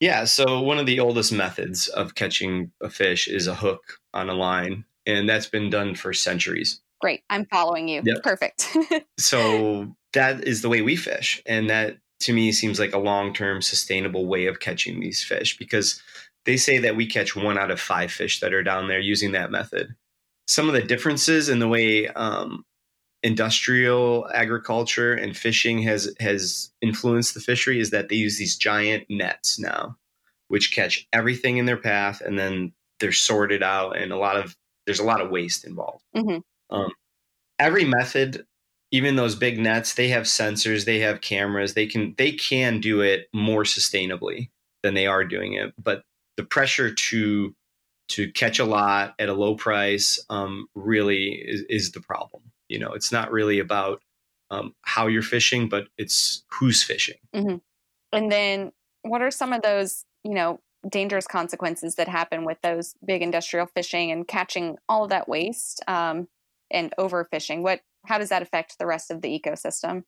Yeah, 0.00 0.24
so 0.24 0.60
one 0.60 0.78
of 0.78 0.86
the 0.86 1.00
oldest 1.00 1.32
methods 1.32 1.88
of 1.88 2.14
catching 2.14 2.70
a 2.80 2.88
fish 2.88 3.26
is 3.26 3.46
a 3.46 3.54
hook 3.54 3.98
on 4.14 4.28
a 4.28 4.34
line, 4.34 4.84
and 5.06 5.28
that's 5.28 5.46
been 5.46 5.70
done 5.70 5.96
for 5.96 6.12
centuries. 6.12 6.80
Great. 7.00 7.22
I'm 7.30 7.46
following 7.46 7.88
you. 7.88 8.02
Yep. 8.04 8.22
Perfect. 8.22 8.76
so 9.18 9.94
that 10.12 10.44
is 10.44 10.62
the 10.62 10.68
way 10.68 10.82
we 10.82 10.96
fish. 10.96 11.42
And 11.46 11.70
that 11.70 11.98
to 12.20 12.32
me 12.32 12.52
seems 12.52 12.78
like 12.78 12.94
a 12.94 12.98
long 12.98 13.32
term 13.32 13.62
sustainable 13.62 14.26
way 14.26 14.46
of 14.46 14.60
catching 14.60 15.00
these 15.00 15.22
fish 15.22 15.56
because 15.56 16.02
they 16.44 16.56
say 16.56 16.78
that 16.78 16.96
we 16.96 17.06
catch 17.06 17.36
one 17.36 17.58
out 17.58 17.70
of 17.70 17.80
five 17.80 18.10
fish 18.10 18.40
that 18.40 18.54
are 18.54 18.62
down 18.62 18.88
there 18.88 19.00
using 19.00 19.32
that 19.32 19.50
method. 19.50 19.94
Some 20.46 20.66
of 20.66 20.74
the 20.74 20.82
differences 20.82 21.48
in 21.48 21.58
the 21.58 21.68
way 21.68 22.08
um, 22.08 22.64
industrial 23.22 24.28
agriculture 24.32 25.12
and 25.12 25.36
fishing 25.36 25.82
has 25.82 26.14
has 26.20 26.70
influenced 26.80 27.34
the 27.34 27.40
fishery 27.40 27.80
is 27.80 27.90
that 27.90 28.08
they 28.08 28.16
use 28.16 28.38
these 28.38 28.56
giant 28.56 29.04
nets 29.10 29.58
now, 29.58 29.96
which 30.48 30.74
catch 30.74 31.06
everything 31.12 31.58
in 31.58 31.66
their 31.66 31.76
path, 31.76 32.20
and 32.20 32.38
then 32.38 32.72
they're 33.00 33.12
sorted 33.12 33.62
out, 33.62 33.96
and 33.96 34.12
a 34.12 34.16
lot 34.16 34.36
of 34.36 34.56
there's 34.86 35.00
a 35.00 35.04
lot 35.04 35.20
of 35.20 35.30
waste 35.30 35.66
involved. 35.66 36.02
Mm-hmm. 36.16 36.38
Um, 36.70 36.92
every 37.58 37.84
method, 37.84 38.46
even 38.90 39.16
those 39.16 39.34
big 39.34 39.58
nets, 39.58 39.94
they 39.94 40.08
have 40.08 40.24
sensors, 40.24 40.84
they 40.84 41.00
have 41.00 41.20
cameras, 41.20 41.74
they 41.74 41.86
can 41.86 42.14
they 42.18 42.32
can 42.32 42.80
do 42.80 43.00
it 43.00 43.28
more 43.32 43.64
sustainably 43.64 44.50
than 44.82 44.94
they 44.94 45.06
are 45.06 45.24
doing 45.24 45.54
it. 45.54 45.74
But 45.82 46.02
the 46.36 46.44
pressure 46.44 46.92
to 46.92 47.54
to 48.08 48.32
catch 48.32 48.58
a 48.58 48.64
lot 48.64 49.14
at 49.18 49.28
a 49.28 49.34
low 49.34 49.54
price 49.54 50.18
um, 50.30 50.66
really 50.74 51.42
is, 51.44 51.62
is 51.68 51.92
the 51.92 52.00
problem. 52.00 52.42
You 52.68 52.78
know, 52.78 52.92
it's 52.92 53.12
not 53.12 53.30
really 53.30 53.58
about 53.58 54.00
um, 54.50 54.74
how 54.82 55.08
you're 55.08 55.22
fishing, 55.22 55.68
but 55.68 55.88
it's 55.98 56.44
who's 56.50 56.82
fishing. 56.82 57.18
Mm-hmm. 57.34 57.56
And 58.12 58.32
then, 58.32 58.72
what 59.02 59.20
are 59.20 59.30
some 59.30 59.52
of 59.52 59.62
those 59.62 60.04
you 60.24 60.34
know 60.34 60.60
dangerous 60.88 61.26
consequences 61.26 61.96
that 61.96 62.08
happen 62.08 62.44
with 62.44 62.58
those 62.62 62.94
big 63.04 63.22
industrial 63.22 63.66
fishing 63.66 64.10
and 64.10 64.26
catching 64.28 64.76
all 64.88 65.04
of 65.04 65.10
that 65.10 65.28
waste 65.28 65.82
um, 65.88 66.28
and 66.70 66.92
overfishing. 66.98 67.62
What 67.62 67.80
how 68.06 68.18
does 68.18 68.28
that 68.28 68.42
affect 68.42 68.78
the 68.78 68.86
rest 68.86 69.10
of 69.10 69.22
the 69.22 69.28
ecosystem? 69.28 70.04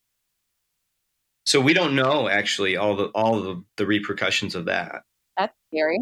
So 1.45 1.59
we 1.59 1.73
don't 1.73 1.95
know 1.95 2.29
actually 2.29 2.77
all 2.77 2.95
the 2.95 3.05
all 3.07 3.41
the, 3.41 3.63
the 3.77 3.85
repercussions 3.85 4.55
of 4.55 4.65
that. 4.65 5.03
That's 5.37 5.53
scary. 5.71 5.99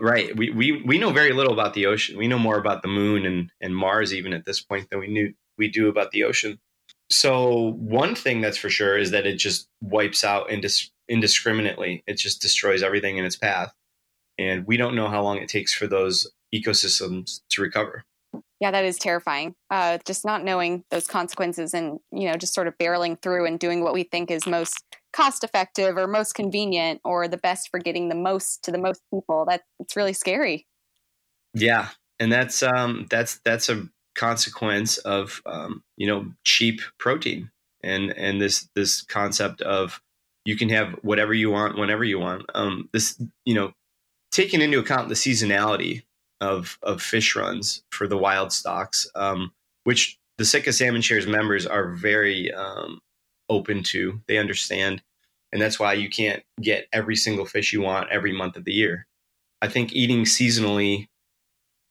right. 0.00 0.36
We, 0.36 0.50
we 0.50 0.82
we 0.82 0.98
know 0.98 1.10
very 1.10 1.32
little 1.32 1.52
about 1.52 1.74
the 1.74 1.86
ocean. 1.86 2.16
We 2.16 2.28
know 2.28 2.38
more 2.38 2.58
about 2.58 2.82
the 2.82 2.88
moon 2.88 3.26
and, 3.26 3.50
and 3.60 3.74
Mars 3.74 4.14
even 4.14 4.32
at 4.32 4.44
this 4.44 4.60
point 4.60 4.90
than 4.90 5.00
we 5.00 5.08
knew 5.08 5.34
we 5.56 5.68
do 5.68 5.88
about 5.88 6.10
the 6.12 6.24
ocean. 6.24 6.58
So 7.10 7.72
one 7.72 8.14
thing 8.14 8.40
that's 8.40 8.58
for 8.58 8.68
sure 8.68 8.96
is 8.96 9.10
that 9.12 9.26
it 9.26 9.36
just 9.36 9.68
wipes 9.80 10.24
out 10.24 10.48
indis- 10.48 10.90
indiscriminately. 11.08 12.04
It 12.06 12.18
just 12.18 12.42
destroys 12.42 12.82
everything 12.82 13.16
in 13.16 13.24
its 13.24 13.36
path. 13.36 13.72
And 14.38 14.66
we 14.66 14.76
don't 14.76 14.94
know 14.94 15.08
how 15.08 15.22
long 15.22 15.38
it 15.38 15.48
takes 15.48 15.74
for 15.74 15.86
those 15.86 16.30
ecosystems 16.54 17.40
to 17.50 17.62
recover. 17.62 18.04
Yeah, 18.60 18.72
that 18.72 18.84
is 18.84 18.98
terrifying. 18.98 19.54
Uh, 19.70 19.98
just 20.04 20.24
not 20.24 20.42
knowing 20.42 20.84
those 20.90 21.06
consequences 21.06 21.74
and, 21.74 22.00
you 22.10 22.28
know, 22.28 22.36
just 22.36 22.54
sort 22.54 22.66
of 22.66 22.76
barreling 22.76 23.20
through 23.20 23.46
and 23.46 23.58
doing 23.58 23.84
what 23.84 23.94
we 23.94 24.02
think 24.02 24.30
is 24.30 24.46
most 24.46 24.82
cost 25.12 25.44
effective 25.44 25.96
or 25.96 26.08
most 26.08 26.34
convenient 26.34 27.00
or 27.04 27.28
the 27.28 27.36
best 27.36 27.68
for 27.70 27.78
getting 27.78 28.08
the 28.08 28.14
most 28.16 28.64
to 28.64 28.72
the 28.72 28.78
most 28.78 29.00
people. 29.14 29.44
That 29.48 29.62
it's 29.78 29.96
really 29.96 30.12
scary. 30.12 30.66
Yeah. 31.54 31.88
And 32.18 32.32
that's 32.32 32.62
um 32.62 33.06
that's 33.10 33.38
that's 33.44 33.68
a 33.68 33.88
consequence 34.14 34.98
of 34.98 35.40
um, 35.46 35.84
you 35.96 36.06
know 36.06 36.26
cheap 36.42 36.80
protein 36.98 37.50
and 37.82 38.10
and 38.10 38.40
this 38.40 38.68
this 38.74 39.02
concept 39.02 39.62
of 39.62 40.02
you 40.44 40.56
can 40.56 40.68
have 40.68 40.94
whatever 41.02 41.32
you 41.32 41.50
want 41.50 41.78
whenever 41.78 42.02
you 42.04 42.18
want. 42.18 42.44
Um, 42.54 42.88
this 42.92 43.22
you 43.44 43.54
know 43.54 43.72
taking 44.32 44.60
into 44.60 44.78
account 44.78 45.08
the 45.08 45.14
seasonality 45.14 46.02
of 46.40 46.78
of 46.82 47.02
fish 47.02 47.34
runs 47.34 47.82
for 47.90 48.06
the 48.06 48.18
wild 48.18 48.52
stocks, 48.52 49.08
um, 49.14 49.52
which 49.84 50.18
the 50.38 50.44
Sitka 50.44 50.72
Salmon 50.72 51.02
Shares 51.02 51.26
members 51.26 51.66
are 51.66 51.92
very 51.92 52.52
um, 52.52 53.00
open 53.48 53.82
to. 53.84 54.20
They 54.28 54.38
understand, 54.38 55.02
and 55.52 55.60
that's 55.60 55.80
why 55.80 55.94
you 55.94 56.08
can't 56.08 56.42
get 56.60 56.86
every 56.92 57.16
single 57.16 57.44
fish 57.44 57.72
you 57.72 57.82
want 57.82 58.10
every 58.10 58.32
month 58.32 58.56
of 58.56 58.64
the 58.64 58.72
year. 58.72 59.06
I 59.60 59.68
think 59.68 59.92
eating 59.92 60.24
seasonally 60.24 61.08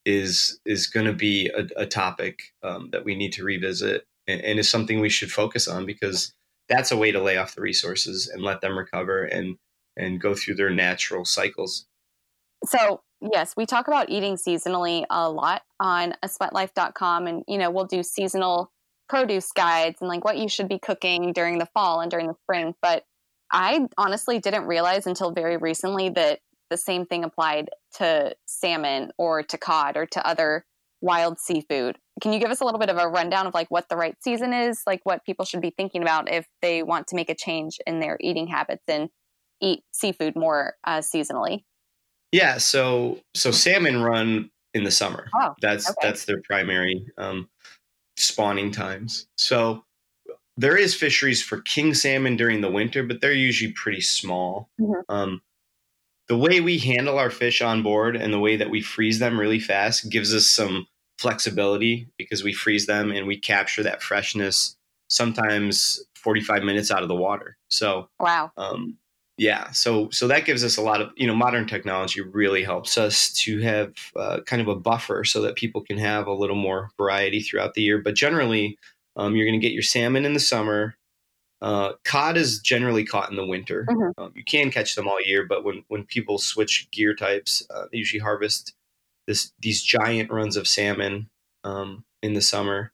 is 0.05 0.59
is 0.65 0.87
going 0.87 1.05
to 1.05 1.13
be 1.13 1.49
a, 1.49 1.67
a 1.81 1.85
topic 1.85 2.53
um, 2.63 2.89
that 2.91 3.03
we 3.03 3.15
need 3.15 3.33
to 3.33 3.43
revisit 3.43 4.05
and, 4.27 4.41
and 4.41 4.59
is 4.59 4.69
something 4.69 4.99
we 4.99 5.09
should 5.09 5.31
focus 5.31 5.67
on 5.67 5.85
because 5.85 6.33
that's 6.69 6.91
a 6.91 6.97
way 6.97 7.11
to 7.11 7.21
lay 7.21 7.37
off 7.37 7.55
the 7.55 7.61
resources 7.61 8.27
and 8.27 8.41
let 8.41 8.61
them 8.61 8.77
recover 8.77 9.23
and 9.25 9.57
and 9.97 10.21
go 10.21 10.35
through 10.35 10.55
their 10.55 10.69
natural 10.69 11.25
cycles. 11.25 11.85
So 12.65 13.01
yes, 13.21 13.53
we 13.55 13.65
talk 13.65 13.87
about 13.87 14.09
eating 14.09 14.35
seasonally 14.35 15.05
a 15.09 15.29
lot 15.29 15.63
on 15.79 16.13
a 16.23 16.27
sweatlife.com 16.27 17.27
and 17.27 17.43
you 17.47 17.57
know, 17.57 17.71
we'll 17.71 17.85
do 17.85 18.03
seasonal 18.03 18.71
produce 19.09 19.51
guides 19.51 19.97
and 20.01 20.09
like 20.09 20.25
what 20.25 20.37
you 20.37 20.49
should 20.49 20.67
be 20.67 20.79
cooking 20.79 21.33
during 21.33 21.59
the 21.59 21.67
fall 21.73 22.01
and 22.01 22.11
during 22.11 22.27
the 22.27 22.35
spring. 22.43 22.73
But 22.81 23.03
I 23.51 23.87
honestly 23.97 24.39
didn't 24.39 24.65
realize 24.65 25.07
until 25.07 25.31
very 25.31 25.57
recently 25.57 26.09
that 26.09 26.39
the 26.69 26.77
same 26.77 27.05
thing 27.05 27.23
applied 27.23 27.69
to 27.95 28.35
salmon 28.45 29.11
or 29.17 29.43
to 29.43 29.57
cod 29.57 29.95
or 29.95 30.05
to 30.07 30.27
other 30.27 30.65
wild 30.99 31.39
seafood. 31.39 31.97
Can 32.21 32.33
you 32.33 32.39
give 32.39 32.49
us 32.49 32.59
a 32.59 32.65
little 32.65 32.79
bit 32.79 32.89
of 32.89 32.97
a 32.97 33.07
rundown 33.07 33.47
of 33.47 33.53
like 33.53 33.69
what 33.69 33.87
the 33.87 33.95
right 33.95 34.15
season 34.21 34.51
is, 34.51 34.81
like 34.85 35.01
what 35.03 35.23
people 35.25 35.45
should 35.45 35.61
be 35.61 35.69
thinking 35.69 36.01
about 36.01 36.29
if 36.29 36.47
they 36.61 36.83
want 36.83 37.07
to 37.07 37.15
make 37.15 37.29
a 37.29 37.35
change 37.35 37.77
in 37.85 37.99
their 37.99 38.17
eating 38.19 38.47
habits 38.47 38.83
and 38.87 39.09
eat 39.61 39.83
seafood 39.91 40.35
more 40.35 40.73
uh, 40.83 40.99
seasonally? 40.99 41.63
Yeah, 42.31 42.57
so 42.57 43.19
so 43.33 43.51
salmon 43.51 44.01
run 44.01 44.49
in 44.73 44.83
the 44.83 44.91
summer. 44.91 45.29
Oh, 45.33 45.53
that's 45.61 45.89
okay. 45.89 45.95
that's 46.01 46.25
their 46.25 46.41
primary 46.41 47.05
um, 47.17 47.49
spawning 48.17 48.71
times. 48.71 49.27
So 49.37 49.83
there 50.57 50.75
is 50.77 50.93
fisheries 50.95 51.41
for 51.41 51.61
king 51.61 51.93
salmon 51.93 52.35
during 52.35 52.61
the 52.61 52.71
winter, 52.71 53.03
but 53.03 53.21
they're 53.21 53.31
usually 53.31 53.71
pretty 53.73 54.01
small. 54.01 54.69
Mhm. 54.79 55.03
Um, 55.09 55.41
the 56.27 56.37
way 56.37 56.59
we 56.59 56.77
handle 56.79 57.17
our 57.17 57.29
fish 57.29 57.61
on 57.61 57.83
board 57.83 58.15
and 58.17 58.33
the 58.33 58.39
way 58.39 58.57
that 58.57 58.69
we 58.69 58.81
freeze 58.81 59.19
them 59.19 59.39
really 59.39 59.59
fast 59.59 60.09
gives 60.09 60.33
us 60.33 60.45
some 60.45 60.85
flexibility 61.19 62.07
because 62.17 62.43
we 62.43 62.51
freeze 62.53 62.85
them 62.85 63.11
and 63.11 63.25
we 63.27 63.39
capture 63.39 63.83
that 63.83 64.03
freshness 64.03 64.75
sometimes 65.09 66.03
45 66.15 66.63
minutes 66.63 66.91
out 66.91 67.01
of 67.01 67.07
the 67.07 67.15
water. 67.15 67.57
So 67.69 68.09
Wow. 68.19 68.51
um, 68.57 68.97
yeah 69.37 69.69
so 69.71 70.09
so 70.09 70.27
that 70.27 70.45
gives 70.45 70.63
us 70.63 70.77
a 70.77 70.81
lot 70.81 71.01
of 71.01 71.09
you 71.15 71.27
know 71.27 71.35
modern 71.35 71.67
technology 71.67 72.21
really 72.21 72.63
helps 72.63 72.97
us 72.97 73.31
to 73.31 73.59
have 73.61 73.93
uh, 74.15 74.39
kind 74.45 74.61
of 74.61 74.67
a 74.67 74.75
buffer 74.75 75.23
so 75.23 75.41
that 75.41 75.55
people 75.55 75.81
can 75.81 75.97
have 75.97 76.27
a 76.27 76.33
little 76.33 76.55
more 76.55 76.89
variety 76.97 77.39
throughout 77.39 77.73
the 77.75 77.81
year. 77.81 77.99
But 78.01 78.15
generally 78.15 78.77
um, 79.15 79.35
you're 79.35 79.45
going 79.47 79.59
to 79.59 79.65
get 79.65 79.73
your 79.73 79.83
salmon 79.83 80.25
in 80.25 80.33
the 80.33 80.39
summer. 80.39 80.95
Uh, 81.61 81.93
cod 82.03 82.37
is 82.37 82.59
generally 82.59 83.03
caught 83.03 83.29
in 83.31 83.35
the 83.35 83.45
winter. 83.45 83.85
Mhm. 83.89 84.11
um, 84.17 84.31
you 84.35 84.43
can 84.43 84.69
catch 84.71 84.95
them 84.95 85.07
all 85.07 85.19
year 85.25 85.45
but 85.45 85.63
when 85.63 85.83
when 85.87 86.03
people 86.05 86.37
switch 86.37 86.87
gear 86.91 87.15
types 87.15 87.65
uh, 87.71 87.85
they 87.91 87.97
usually 87.97 88.19
harvest 88.19 88.73
this 89.27 89.51
these 89.59 89.81
giant 89.83 90.31
runs 90.31 90.55
of 90.55 90.67
salmon 90.67 91.29
um, 91.63 92.03
in 92.23 92.33
the 92.33 92.41
summer. 92.41 92.91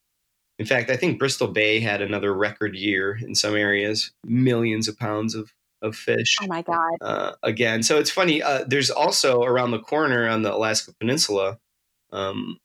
In 0.59 0.65
fact 0.65 0.89
i 0.89 0.95
think 0.97 1.19
bristol 1.19 1.47
bay 1.47 1.79
had 1.79 2.01
another 2.01 2.33
record 2.33 2.75
year 2.75 3.17
in 3.21 3.35
some 3.35 3.55
areas 3.55 4.11
millions 4.25 4.87
of 4.87 4.97
pounds 4.97 5.35
of 5.35 5.51
of 5.83 5.95
fish 5.95 6.37
Oh 6.41 6.47
my 6.47 6.61
God. 6.63 6.97
uh, 7.01 7.33
again. 7.43 7.83
So 7.83 7.99
it's 7.99 8.09
funny. 8.09 8.41
Uh, 8.41 8.63
there's 8.67 8.89
also 8.89 9.43
around 9.43 9.71
the 9.71 9.79
corner 9.79 10.27
on 10.27 10.41
the 10.41 10.53
Alaska 10.53 10.93
Peninsula, 10.99 11.59
um, 12.11 12.57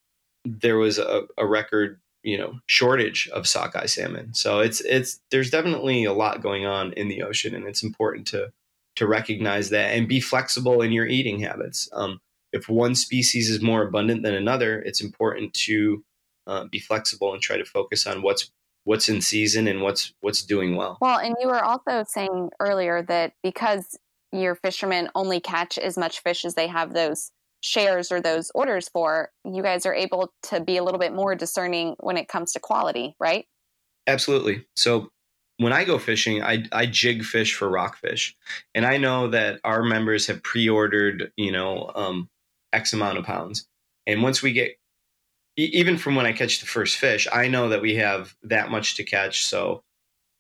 there 0.45 0.79
was 0.79 0.99
a, 0.99 1.23
a 1.37 1.47
record, 1.47 2.01
you 2.23 2.39
know, 2.39 2.61
shortage 2.67 3.29
of 3.35 3.47
sockeye 3.47 3.87
salmon. 3.87 4.33
So 4.35 4.61
it's 4.61 4.81
it's 4.83 5.21
there's 5.31 5.51
definitely 5.51 6.05
a 6.05 6.13
lot 6.13 6.43
going 6.43 6.65
on 6.67 6.93
in 6.95 7.09
the 7.09 7.23
ocean, 7.23 7.55
and 7.55 7.67
it's 7.67 7.83
important 7.83 8.27
to 8.29 8.53
to 8.97 9.07
recognize 9.07 9.71
that 9.71 9.95
and 9.95 10.09
be 10.09 10.21
flexible 10.21 10.83
in 10.83 10.93
your 10.93 11.07
eating 11.07 11.41
habits. 11.41 11.89
Um, 11.93 12.21
if 12.53 12.69
one 12.69 12.95
species 12.95 13.51
is 13.51 13.61
more 13.61 13.83
abundant 13.83 14.23
than 14.23 14.35
another, 14.35 14.81
it's 14.81 15.03
important 15.03 15.53
to 15.55 16.05
uh, 16.47 16.65
be 16.65 16.79
flexible 16.79 17.33
and 17.35 17.43
try 17.43 17.57
to 17.59 17.65
focus 17.65 18.07
on 18.07 18.23
what's 18.23 18.51
what's 18.89 19.11
in 19.11 19.21
season 19.21 19.69
and 19.69 19.83
what's 19.83 20.15
what's 20.23 20.43
doing 20.43 20.75
well. 20.75 20.97
Well, 21.03 21.19
and 21.19 21.37
you 21.43 21.49
were 21.49 21.63
also 21.63 22.05
saying 22.09 22.49
earlier 22.59 23.03
that 23.03 23.35
because 23.43 23.99
your 24.33 24.55
fishermen 24.55 25.11
only 25.15 25.41
catch 25.41 25.77
as 25.77 25.99
much 25.99 26.23
fish 26.23 26.47
as 26.47 26.55
they 26.55 26.69
have 26.69 26.95
those 26.95 27.31
shares 27.61 28.11
or 28.11 28.23
those 28.23 28.51
orders 28.55 28.89
for, 28.89 29.31
you 29.45 29.63
guys 29.63 29.85
are 29.85 29.93
able 29.93 30.33
to 30.45 30.61
be 30.61 30.79
a 30.79 30.83
little 30.83 30.99
bit 30.99 31.13
more 31.13 31.35
discerning 31.35 31.97
when 32.01 32.17
it 32.17 32.29
comes 32.29 32.53
to 32.53 32.61
quality, 32.61 33.15
right? 33.21 33.45
Absolutely. 34.07 34.65
So 34.75 35.11
when 35.59 35.75
I 35.75 35.85
go 35.85 35.99
fishing, 35.99 36.43
I, 36.43 36.65
I 36.73 36.87
jig 36.87 37.25
fish 37.25 37.55
for 37.55 37.69
rockfish, 37.69 38.35
and 38.75 38.87
I 38.87 38.97
know 38.97 39.29
that 39.29 39.61
our 39.65 39.83
members 39.83 40.29
have 40.29 40.43
pre-ordered, 40.43 41.31
you 41.37 41.53
know, 41.53 41.91
um, 41.95 42.31
X 42.73 42.95
amount 42.95 43.19
of 43.19 43.25
pounds, 43.27 43.69
and 44.07 44.23
once 44.23 44.43
we 44.43 44.53
get, 44.53 44.79
even 45.59 45.99
from 45.99 46.15
when 46.15 46.27
I 46.27 46.33
catch 46.33 46.61
the 46.61 46.67
first 46.67 46.97
fish, 46.97 47.27
I 47.33 47.49
know 47.49 47.69
that 47.69 47.83
we 47.83 47.97
have 47.97 48.35
that 48.45 48.71
much 48.71 48.97
to 48.97 49.05
catch. 49.05 49.45
So 49.45 49.83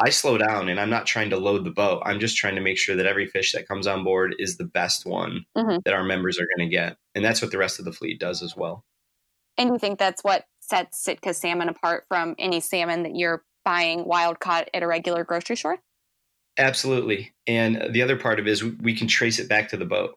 I 0.00 0.10
slow 0.10 0.38
down, 0.38 0.68
and 0.68 0.78
I'm 0.78 0.90
not 0.90 1.06
trying 1.06 1.30
to 1.30 1.36
load 1.36 1.64
the 1.64 1.72
boat. 1.72 2.02
I'm 2.06 2.20
just 2.20 2.36
trying 2.36 2.54
to 2.54 2.60
make 2.60 2.78
sure 2.78 2.94
that 2.94 3.06
every 3.06 3.26
fish 3.26 3.52
that 3.52 3.66
comes 3.66 3.88
on 3.88 4.04
board 4.04 4.36
is 4.38 4.56
the 4.56 4.64
best 4.64 5.04
one 5.04 5.44
Mhm. 5.56 5.82
that 5.84 5.94
our 5.94 6.04
members 6.04 6.38
are 6.38 6.46
going 6.56 6.68
to 6.68 6.72
get, 6.72 6.96
and 7.16 7.24
that's 7.24 7.42
what 7.42 7.50
the 7.50 7.58
rest 7.58 7.80
of 7.80 7.84
the 7.84 7.92
fleet 7.92 8.20
does 8.20 8.40
as 8.40 8.54
well. 8.56 8.84
And 9.56 9.70
you 9.70 9.78
think 9.78 9.98
that's 9.98 10.22
what 10.22 10.44
sets 10.60 11.02
Sitka 11.02 11.34
salmon 11.34 11.68
apart 11.68 12.04
from 12.06 12.36
any 12.38 12.60
salmon 12.60 13.02
that 13.02 13.16
you're 13.16 13.44
buying 13.64 14.04
wild 14.04 14.38
caught 14.38 14.70
at 14.72 14.84
a 14.84 14.86
regular 14.86 15.24
grocery 15.24 15.56
store? 15.56 15.78
Absolutely. 16.58 17.34
And 17.48 17.92
the 17.92 18.02
other 18.02 18.16
part 18.16 18.38
of 18.38 18.46
it 18.46 18.50
is 18.50 18.62
we 18.62 18.94
can 18.94 19.08
trace 19.08 19.40
it 19.40 19.48
back 19.48 19.68
to 19.70 19.76
the 19.76 19.84
boat. 19.84 20.16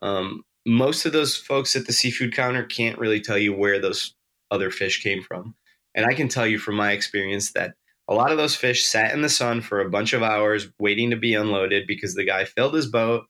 Um, 0.00 0.42
most 0.64 1.04
of 1.04 1.12
those 1.12 1.36
folks 1.36 1.76
at 1.76 1.86
the 1.86 1.92
seafood 1.92 2.34
counter 2.34 2.64
can't 2.64 2.98
really 2.98 3.20
tell 3.20 3.38
you 3.38 3.52
where 3.52 3.78
those 3.78 4.14
other 4.50 4.70
fish 4.70 5.02
came 5.02 5.22
from. 5.22 5.54
And 5.94 6.06
I 6.06 6.14
can 6.14 6.28
tell 6.28 6.46
you 6.46 6.58
from 6.58 6.76
my 6.76 6.92
experience 6.92 7.52
that 7.52 7.74
a 8.08 8.14
lot 8.14 8.30
of 8.30 8.38
those 8.38 8.54
fish 8.54 8.84
sat 8.84 9.12
in 9.12 9.22
the 9.22 9.28
sun 9.28 9.60
for 9.60 9.80
a 9.80 9.90
bunch 9.90 10.12
of 10.12 10.22
hours 10.22 10.68
waiting 10.78 11.10
to 11.10 11.16
be 11.16 11.34
unloaded 11.34 11.86
because 11.86 12.14
the 12.14 12.24
guy 12.24 12.44
filled 12.44 12.74
his 12.74 12.86
boat 12.86 13.26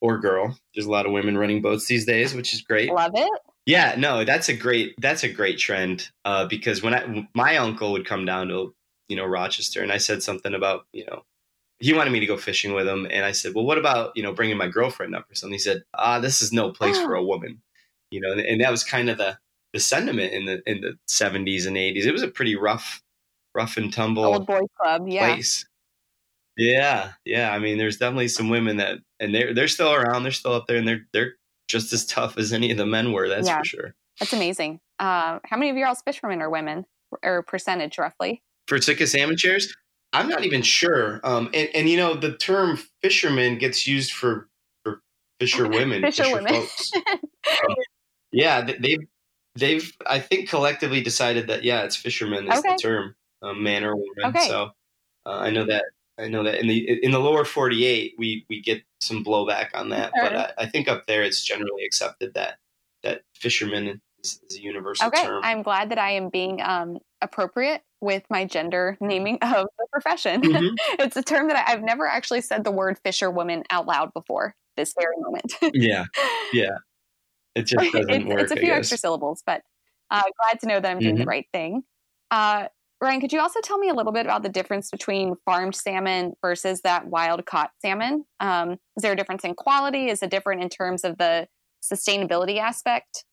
or 0.00 0.18
girl. 0.18 0.56
There's 0.74 0.86
a 0.86 0.90
lot 0.90 1.06
of 1.06 1.12
women 1.12 1.38
running 1.38 1.62
boats 1.62 1.86
these 1.86 2.06
days, 2.06 2.34
which 2.34 2.52
is 2.54 2.62
great. 2.62 2.92
Love 2.92 3.12
it. 3.14 3.30
Yeah, 3.66 3.94
no, 3.96 4.24
that's 4.24 4.48
a 4.48 4.56
great 4.56 4.94
that's 4.98 5.22
a 5.22 5.28
great 5.28 5.58
trend 5.58 6.08
uh, 6.24 6.46
because 6.46 6.82
when 6.82 6.94
I 6.94 7.28
my 7.34 7.56
uncle 7.56 7.92
would 7.92 8.06
come 8.06 8.24
down 8.24 8.48
to 8.48 8.74
you 9.08 9.16
know 9.16 9.24
Rochester 9.24 9.82
and 9.82 9.92
I 9.92 9.98
said 9.98 10.22
something 10.22 10.54
about 10.54 10.86
you 10.92 11.06
know 11.06 11.22
he 11.78 11.92
wanted 11.92 12.10
me 12.10 12.20
to 12.20 12.26
go 12.26 12.36
fishing 12.36 12.74
with 12.74 12.88
him 12.88 13.06
and 13.10 13.24
I 13.24 13.32
said 13.32 13.54
well 13.54 13.64
what 13.64 13.78
about 13.78 14.16
you 14.16 14.22
know 14.22 14.32
bringing 14.32 14.56
my 14.56 14.68
girlfriend 14.68 15.14
up 15.14 15.30
or 15.30 15.34
something 15.34 15.54
he 15.54 15.58
said 15.58 15.82
ah 15.94 16.18
this 16.18 16.42
is 16.42 16.52
no 16.52 16.70
place 16.70 16.96
for 16.98 17.14
a 17.16 17.22
woman 17.22 17.60
you 18.10 18.20
know 18.20 18.32
and, 18.32 18.40
and 18.40 18.60
that 18.60 18.70
was 18.70 18.82
kind 18.82 19.10
of 19.10 19.18
the 19.18 19.38
the 19.72 19.80
sentiment 19.80 20.32
in 20.32 20.44
the 20.44 20.62
in 20.66 20.80
the 20.80 20.94
70s 21.08 21.66
and 21.66 21.76
80s 21.76 22.04
it 22.04 22.12
was 22.12 22.22
a 22.22 22.28
pretty 22.28 22.56
rough 22.56 23.02
rough 23.54 23.76
and 23.76 23.92
tumble 23.92 24.24
Old 24.24 24.46
boys 24.46 24.62
club. 24.80 25.08
Yeah. 25.08 25.34
place 25.34 25.66
yeah 26.58 27.12
yeah 27.24 27.52
I 27.52 27.58
mean 27.58 27.78
there's 27.78 27.96
definitely 27.96 28.28
some 28.28 28.48
women 28.50 28.76
that 28.78 28.98
and 29.20 29.34
they're 29.34 29.54
they're 29.54 29.68
still 29.68 29.92
around 29.94 30.22
they're 30.22 30.32
still 30.32 30.52
up 30.52 30.66
there 30.66 30.76
and 30.76 30.86
they're 30.86 31.06
they're 31.12 31.34
just 31.68 31.92
as 31.94 32.04
tough 32.04 32.36
as 32.36 32.52
any 32.52 32.70
of 32.70 32.76
the 32.76 32.84
men 32.84 33.12
were. 33.12 33.28
That's 33.30 33.46
Yeah. 33.48 33.58
for 33.60 33.64
sure. 33.64 33.94
That's 34.20 34.34
amazing. 34.34 34.78
Uh, 34.98 35.38
how 35.44 35.56
many 35.56 35.70
of 35.70 35.76
your 35.76 35.88
all's 35.88 36.02
fishermen 36.02 36.42
are 36.42 36.50
women, 36.50 36.84
or 37.22 37.42
percentage 37.44 37.96
roughly? 37.96 38.42
For 38.66 38.78
Salmon 38.78 39.38
Shares, 39.38 39.74
I'm 40.12 40.28
not 40.28 40.44
even 40.44 40.60
sure. 40.60 41.20
Um, 41.24 41.48
and, 41.54 41.70
and 41.74 41.88
you 41.88 41.96
know, 41.96 42.12
the 42.14 42.36
term 42.36 42.78
fisherman 43.00 43.56
gets 43.56 43.86
used 43.86 44.12
for 44.12 44.48
for 44.84 45.00
fisher 45.40 45.66
women, 45.68 46.02
Fisher 46.02 46.30
women. 46.34 46.52
folks. 46.52 46.90
Um, 47.48 47.74
yeah, 48.32 48.64
th- 48.64 48.78
they've 48.80 49.00
they've 49.56 49.92
I 50.06 50.18
think 50.20 50.48
collectively 50.48 51.02
decided 51.02 51.46
that 51.48 51.64
yeah, 51.64 51.82
it's 51.82 51.96
fisherman 51.96 52.50
is 52.50 52.58
Okay. 52.58 52.72
the 52.72 52.78
term, 52.82 53.14
um, 53.42 53.62
man 53.62 53.84
or 53.84 53.94
woman. 53.96 54.24
Okay. 54.26 54.46
So 54.48 54.70
uh, 55.26 55.38
I 55.38 55.50
know 55.50 55.64
that 55.66 55.84
I 56.18 56.28
know 56.28 56.42
that 56.44 56.60
in 56.60 56.68
the 56.68 57.04
in 57.04 57.10
the 57.10 57.18
lower 57.20 57.44
48 57.44 58.14
we 58.18 58.44
we 58.48 58.60
get 58.60 58.82
some 59.00 59.24
blowback 59.24 59.68
on 59.74 59.90
that, 59.90 60.12
but 60.14 60.36
I, 60.36 60.52
I 60.58 60.66
think 60.66 60.88
up 60.88 61.06
there 61.06 61.22
it's 61.22 61.42
generally 61.44 61.84
accepted 61.84 62.34
that 62.34 62.58
that 63.02 63.22
fisherman 63.34 64.00
is, 64.22 64.40
is 64.48 64.58
a 64.58 64.62
universal 64.62 65.08
Okay, 65.08 65.24
term. 65.24 65.42
I'm 65.44 65.62
glad 65.62 65.90
that 65.90 65.98
I 65.98 66.12
am 66.12 66.28
being 66.28 66.60
um, 66.62 66.98
appropriate 67.20 67.82
with 68.00 68.22
my 68.30 68.44
gender 68.44 68.96
naming 69.00 69.38
of 69.42 69.66
the 69.78 69.86
profession. 69.92 70.42
Mhm. 70.42 70.76
it's 71.00 71.16
a 71.16 71.22
term 71.22 71.48
that 71.48 71.56
I, 71.68 71.72
I've 71.72 71.82
never 71.82 72.06
actually 72.06 72.42
said 72.42 72.62
the 72.64 72.70
word 72.70 72.98
fisherwoman 73.04 73.64
out 73.70 73.86
loud 73.86 74.12
before 74.12 74.54
this 74.76 74.94
very 74.98 75.16
moment. 75.18 75.52
yeah, 75.74 76.04
yeah. 76.52 76.76
It 77.54 77.62
just 77.64 77.84
doesn't 77.92 78.10
it's, 78.10 78.24
work. 78.24 78.40
it's 78.40 78.52
a 78.52 78.56
few 78.56 78.72
extra 78.72 78.98
syllables, 78.98 79.42
but 79.46 79.62
uh, 80.10 80.22
glad 80.40 80.60
to 80.60 80.66
know 80.66 80.80
that 80.80 80.90
I'm 80.90 80.98
doing 80.98 81.16
the 81.16 81.24
Mhm. 81.24 81.26
right 81.26 81.46
thing. 81.52 81.82
Uh, 82.30 82.68
Ryan, 83.00 83.20
could 83.20 83.32
you 83.32 83.40
also 83.40 83.60
tell 83.60 83.78
me 83.78 83.88
a 83.88 83.94
little 83.94 84.12
bit 84.12 84.26
about 84.26 84.42
the 84.44 84.48
difference 84.48 84.90
between 84.90 85.34
farmed 85.44 85.74
salmon 85.74 86.34
versus 86.40 86.82
that 86.82 87.06
wild 87.06 87.44
caught 87.46 87.72
salmon? 87.80 88.24
Um, 88.38 88.72
is 88.96 89.02
there 89.02 89.12
a 89.12 89.16
difference 89.16 89.44
in 89.44 89.54
quality? 89.54 90.08
Is 90.08 90.22
it 90.22 90.30
different 90.30 90.62
in 90.62 90.68
terms 90.68 91.02
of 91.02 91.18
the 91.18 91.48
sustainability 91.82 92.58
aspect? 92.58 93.24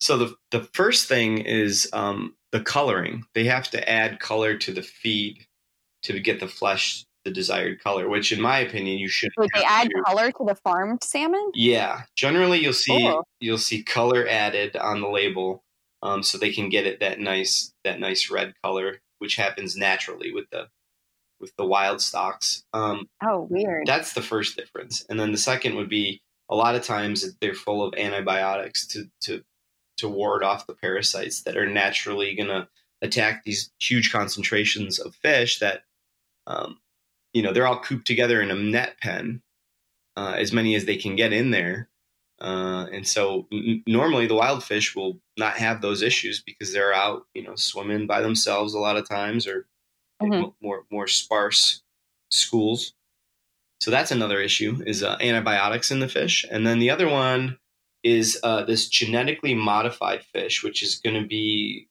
So 0.00 0.16
the 0.16 0.34
the 0.50 0.62
first 0.72 1.08
thing 1.08 1.38
is 1.38 1.90
um, 1.92 2.34
the 2.52 2.60
coloring. 2.60 3.24
They 3.34 3.44
have 3.44 3.70
to 3.72 3.88
add 3.88 4.18
color 4.18 4.56
to 4.56 4.72
the 4.72 4.82
feed 4.82 5.46
to 6.04 6.18
get 6.18 6.40
the 6.40 6.48
flesh 6.48 7.04
the 7.24 7.30
desired 7.30 7.82
color. 7.82 8.08
Which, 8.08 8.32
in 8.32 8.40
my 8.40 8.58
opinion, 8.60 8.98
you 8.98 9.08
should. 9.08 9.30
Would 9.38 9.50
they 9.54 9.62
add 9.64 9.88
color 10.06 10.30
to 10.32 10.44
the 10.46 10.54
farmed 10.56 11.02
salmon? 11.04 11.50
Yeah, 11.54 12.02
generally 12.16 12.60
you'll 12.60 12.72
see 12.72 12.98
Cool. 12.98 13.26
you'll 13.40 13.58
see 13.58 13.82
color 13.82 14.26
added 14.28 14.76
on 14.76 15.00
the 15.00 15.08
label, 15.08 15.62
um, 16.02 16.22
so 16.22 16.38
they 16.38 16.52
can 16.52 16.68
get 16.68 16.86
it 16.86 17.00
that 17.00 17.20
nice 17.20 17.72
that 17.84 18.00
nice 18.00 18.30
red 18.30 18.54
color, 18.62 19.00
which 19.18 19.36
happens 19.36 19.76
naturally 19.76 20.32
with 20.32 20.48
the 20.50 20.68
with 21.40 21.54
the 21.56 21.64
wild 21.66 22.00
stocks. 22.02 22.64
Um, 22.74 23.08
Oh, 23.22 23.46
weird. 23.50 23.86
that's 23.86 24.12
the 24.12 24.22
first 24.22 24.56
difference, 24.56 25.04
and 25.08 25.18
then 25.18 25.32
the 25.32 25.38
second 25.38 25.76
would 25.76 25.88
be 25.88 26.20
a 26.50 26.54
lot 26.54 26.74
of 26.74 26.82
times 26.82 27.34
they're 27.40 27.54
full 27.54 27.82
of 27.82 27.94
antibiotics 27.96 28.86
to 28.88 29.10
to 29.22 29.42
to 29.98 30.08
ward 30.08 30.42
off 30.42 30.66
the 30.66 30.74
parasites 30.74 31.42
that 31.42 31.56
are 31.58 31.66
naturally 31.68 32.34
going 32.34 32.48
to 32.48 32.66
attack 33.02 33.44
these 33.44 33.70
huge 33.78 34.10
concentrations 34.12 34.98
of 34.98 35.14
fish 35.16 35.58
that 35.58 35.82
um, 36.46 36.78
you 37.32 37.42
know 37.42 37.52
they're 37.52 37.66
all 37.66 37.80
cooped 37.80 38.06
together 38.06 38.40
in 38.40 38.50
a 38.50 38.54
net 38.54 38.96
pen 39.00 39.42
uh, 40.16 40.34
as 40.38 40.52
many 40.52 40.74
as 40.74 40.84
they 40.84 40.96
can 40.96 41.16
get 41.16 41.32
in 41.32 41.50
there. 41.50 41.88
Uh, 42.40 42.86
and 42.92 43.06
so 43.06 43.46
n- 43.52 43.82
normally 43.86 44.26
the 44.26 44.34
wild 44.34 44.64
fish 44.64 44.96
will 44.96 45.20
not 45.38 45.54
have 45.58 45.82
those 45.82 46.00
issues 46.02 46.42
because 46.42 46.72
they're 46.72 46.94
out 46.94 47.26
you 47.34 47.42
know 47.42 47.54
swimming 47.54 48.06
by 48.06 48.20
themselves 48.20 48.74
a 48.74 48.78
lot 48.78 48.96
of 48.96 49.08
times 49.08 49.46
or 49.46 49.66
Mhm. 50.22 50.54
more 50.60 50.84
more 50.90 51.06
sparse 51.06 51.82
schools. 52.30 52.94
So 53.80 53.90
that's 53.90 54.10
another 54.10 54.40
issue 54.40 54.82
is 54.86 55.02
uh, 55.02 55.16
antibiotics 55.20 55.90
in 55.90 56.00
the 56.00 56.08
fish. 56.08 56.44
And 56.50 56.66
then 56.66 56.78
the 56.80 56.90
other 56.90 57.08
one 57.08 57.58
is 58.02 58.38
uh, 58.42 58.64
this 58.64 58.88
genetically 58.88 59.54
modified 59.54 60.22
fish 60.24 60.62
which 60.62 60.82
is 60.82 60.96
going 60.96 61.20
to 61.20 61.26
be 61.26 61.88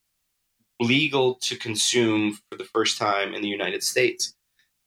legal 0.80 1.36
to 1.36 1.56
consume 1.58 2.40
for 2.50 2.58
the 2.58 2.63
first 2.63 2.98
time 2.98 3.34
in 3.36 3.42
the 3.42 3.48
united 3.48 3.84
states 3.84 4.34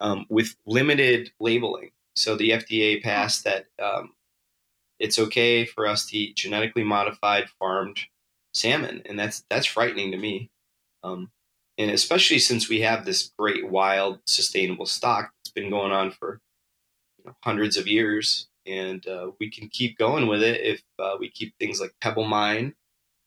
um, 0.02 0.26
with 0.28 0.54
limited 0.66 1.32
labeling. 1.40 1.92
So 2.14 2.36
the 2.36 2.50
fda 2.50 3.02
passed 3.02 3.44
that 3.44 3.66
um, 3.82 4.12
it's 4.98 5.18
okay 5.18 5.64
for 5.64 5.86
us 5.86 6.04
to 6.06 6.18
eat 6.18 6.36
genetically 6.36 6.84
modified 6.84 7.48
farmed 7.58 8.00
salmon 8.52 9.00
and 9.06 9.18
that's 9.18 9.44
that's 9.48 9.66
frightening 9.66 10.12
to 10.12 10.18
me. 10.18 10.50
Um, 11.02 11.30
and 11.78 11.90
especially 11.90 12.38
since 12.38 12.68
we 12.68 12.82
have 12.82 13.04
this 13.04 13.32
great 13.38 13.68
wild 13.68 14.20
sustainable 14.26 14.86
stock 14.86 15.32
that's 15.38 15.52
been 15.52 15.70
going 15.70 15.90
on 15.90 16.10
for 16.10 16.40
you 17.18 17.24
know, 17.24 17.36
hundreds 17.42 17.78
of 17.78 17.86
years 17.86 18.48
and 18.66 19.06
uh, 19.06 19.30
we 19.40 19.50
can 19.50 19.68
keep 19.68 19.96
going 19.96 20.26
with 20.26 20.42
it 20.42 20.60
if 20.60 20.82
uh, 20.98 21.16
we 21.18 21.30
keep 21.30 21.54
things 21.58 21.80
like 21.80 21.94
pebble 22.02 22.26
mine 22.26 22.74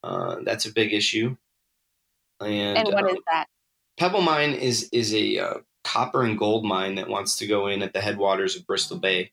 uh, 0.05 0.37
that's 0.43 0.67
a 0.67 0.71
big 0.71 0.93
issue. 0.93 1.35
And, 2.39 2.77
and 2.77 2.87
what 2.89 3.05
um, 3.05 3.09
is 3.09 3.17
that? 3.31 3.47
Pebble 3.97 4.21
Mine 4.21 4.51
is 4.51 4.89
is 4.91 5.13
a 5.15 5.39
uh, 5.39 5.57
copper 5.85 6.23
and 6.23 6.37
gold 6.37 6.65
mine 6.65 6.95
that 6.95 7.07
wants 7.07 7.37
to 7.37 7.47
go 7.47 7.67
in 7.67 7.81
at 7.81 7.93
the 7.93 8.01
headwaters 8.01 8.55
of 8.55 8.65
Bristol 8.65 8.97
Bay. 8.97 9.31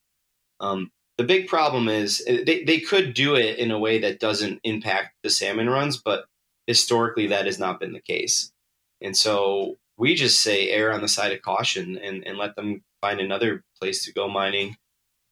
Um, 0.60 0.92
the 1.18 1.24
big 1.24 1.48
problem 1.48 1.88
is 1.88 2.22
uh, 2.28 2.38
they, 2.46 2.62
they 2.64 2.78
could 2.78 3.14
do 3.14 3.34
it 3.34 3.58
in 3.58 3.70
a 3.70 3.78
way 3.78 3.98
that 4.00 4.20
doesn't 4.20 4.60
impact 4.62 5.14
the 5.22 5.30
salmon 5.30 5.68
runs, 5.68 5.96
but 5.96 6.26
historically 6.66 7.26
that 7.28 7.46
has 7.46 7.58
not 7.58 7.80
been 7.80 7.92
the 7.92 8.00
case. 8.00 8.52
And 9.00 9.16
so 9.16 9.78
we 9.96 10.14
just 10.14 10.40
say 10.40 10.68
err 10.68 10.92
on 10.92 11.00
the 11.00 11.08
side 11.08 11.32
of 11.32 11.42
caution 11.42 11.98
and, 11.98 12.26
and 12.26 12.38
let 12.38 12.54
them 12.54 12.82
find 13.00 13.20
another 13.20 13.64
place 13.80 14.04
to 14.04 14.12
go 14.12 14.28
mining. 14.28 14.76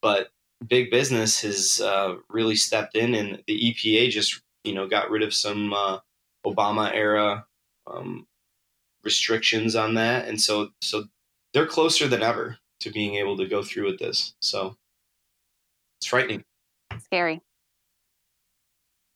But 0.03 0.31
big 0.67 0.91
business 0.91 1.43
has 1.43 1.81
uh, 1.81 2.17
really 2.29 2.57
stepped 2.57 2.97
in, 2.97 3.15
and 3.15 3.43
the 3.47 3.75
EPA 3.75 4.11
just 4.11 4.41
you 4.65 4.75
know 4.75 4.89
got 4.89 5.11
rid 5.11 5.23
of 5.23 5.35
some 5.35 5.73
uh, 5.73 5.99
Obama 6.47 6.93
era 6.93 7.47
um, 7.87 8.27
restrictions 9.05 9.77
on 9.77 9.95
that, 9.95 10.29
and 10.29 10.41
so 10.41 10.71
so 10.81 11.05
they're 11.53 11.67
closer 11.67 12.07
than 12.07 12.23
ever 12.23 12.59
to 12.81 12.91
being 12.91 13.17
able 13.17 13.37
to 13.37 13.47
go 13.47 13.63
through 13.63 13.87
with 13.87 13.99
this. 13.99 14.35
So 14.41 14.77
it's 15.99 16.09
frightening. 16.09 16.45
Scary. 16.99 17.41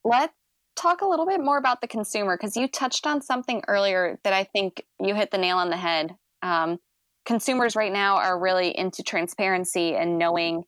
Let's 0.05 0.35
talk 0.77 1.01
a 1.01 1.07
little 1.07 1.27
bit 1.27 1.41
more 1.41 1.59
about 1.59 1.81
the 1.81 1.89
consumer 1.89 2.37
because 2.37 2.57
you 2.57 2.69
touched 2.69 3.07
on 3.07 3.23
something 3.23 3.63
earlier 3.69 4.19
that 4.25 4.33
I 4.33 4.45
think 4.45 4.85
you 5.01 5.15
hit 5.15 5.31
the 5.31 5.39
nail 5.39 5.57
on 5.59 5.71
the 5.71 5.77
head. 5.77 6.17
Um, 6.43 6.79
consumers 7.25 7.75
right 7.75 7.93
now 7.93 8.17
are 8.17 8.39
really 8.39 8.77
into 8.77 9.03
transparency 9.03 9.95
and 9.95 10.19
knowing 10.19 10.65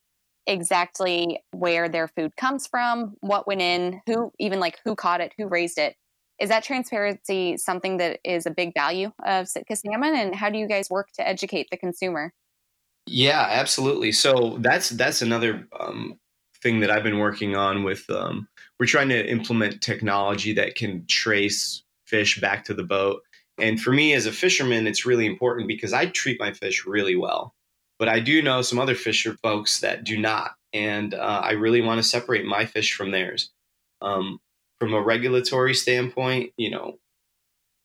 exactly 0.47 1.41
where 1.53 1.89
their 1.89 2.09
food 2.09 2.37
comes 2.37 2.67
from, 2.67 3.17
what 3.21 3.47
went 3.47 3.61
in, 3.61 4.01
who 4.07 4.33
even 4.39 4.61
like 4.61 4.79
who 4.85 4.95
caught 4.95 5.21
it, 5.21 5.33
who 5.37 5.49
raised 5.49 5.79
it. 5.79 5.97
Is 6.39 6.49
that 6.51 6.65
transparency 6.65 7.57
something 7.57 7.97
that 7.97 8.21
is 8.25 8.47
a 8.47 8.51
big 8.51 8.75
value 8.75 9.13
of 9.25 9.49
Sitka 9.49 9.77
salmon? 9.77 10.15
And 10.15 10.35
how 10.35 10.51
do 10.51 10.59
you 10.59 10.69
guys 10.69 10.91
work 10.91 11.09
to 11.15 11.27
educate 11.27 11.69
the 11.71 11.77
consumer? 11.77 12.33
Yeah, 13.07 13.47
absolutely. 13.49 14.13
So 14.13 14.57
that's 14.61 14.91
that's 14.91 15.23
another 15.23 15.67
um, 15.79 16.19
thing 16.63 16.81
that 16.81 16.91
I've 16.91 17.05
been 17.05 17.19
working 17.19 17.57
on 17.57 17.85
with. 17.85 18.09
Um, 18.11 18.49
we're 18.79 18.87
trying 18.87 19.09
to 19.11 19.31
implement 19.31 19.81
technology 19.81 20.53
that 20.55 20.75
can 20.75 21.07
trace 21.07 21.83
fish 22.07 22.41
back 22.41 22.65
to 22.65 22.75
the 22.75 22.83
boat. 22.83 23.23
And 23.59 23.81
for 23.81 23.93
me 23.93 24.13
as 24.13 24.27
a 24.27 24.33
fisherman, 24.33 24.87
it's 24.87 25.07
really 25.07 25.27
important 25.27 25.69
because 25.69 25.93
I 25.93 26.07
treat 26.07 26.39
my 26.39 26.53
fish 26.53 26.85
really 26.85 27.17
well. 27.17 27.55
But 27.99 28.09
I 28.09 28.21
do 28.21 28.43
know 28.43 28.61
some 28.61 28.79
other 28.79 28.95
fisher 28.95 29.37
folks 29.43 29.81
that 29.81 30.05
do 30.05 30.19
not, 30.19 30.51
and 30.75 31.15
uh, 31.15 31.41
I 31.43 31.53
really 31.53 31.81
want 31.81 31.99
to 31.99 32.03
separate 32.03 32.45
my 32.45 32.67
fish 32.67 32.95
from 32.95 33.11
theirs. 33.11 33.51
Um, 34.03 34.39
from 34.79 34.95
a 34.95 35.03
regulatory 35.03 35.75
standpoint, 35.75 36.53
you 36.57 36.71
know, 36.71 36.99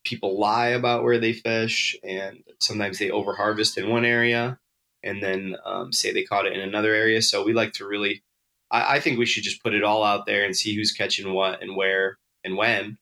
people 0.04 0.40
lie 0.40 0.70
about 0.70 1.04
where 1.04 1.20
they 1.20 1.34
fish, 1.34 1.96
and 2.04 2.44
sometimes 2.60 3.00
they 3.00 3.10
overharvest 3.10 3.78
in 3.78 3.90
one 3.90 4.06
area 4.06 4.60
and 5.04 5.22
then 5.22 5.56
um, 5.66 5.92
say 5.92 6.12
they 6.12 6.24
caught 6.24 6.46
it 6.46 6.54
in 6.54 6.62
another 6.62 6.94
area. 6.94 7.22
So 7.22 7.44
we 7.44 7.54
like 7.54 7.74
to 7.74 7.88
really, 7.88 8.24
I, 8.70 8.98
I, 8.98 9.00
think 9.00 9.18
we 9.18 9.26
should 9.26 9.44
just 9.44 9.64
put 9.64 9.74
it 9.74 9.84
all 9.84 10.04
out 10.04 10.26
there 10.26 10.44
and 10.44 10.56
see 10.56 10.76
who's 10.76 10.92
catching 10.92 11.34
what 11.34 11.62
and 11.62 11.76
where 11.76 12.18
and 12.44 12.56
when. 12.56 12.98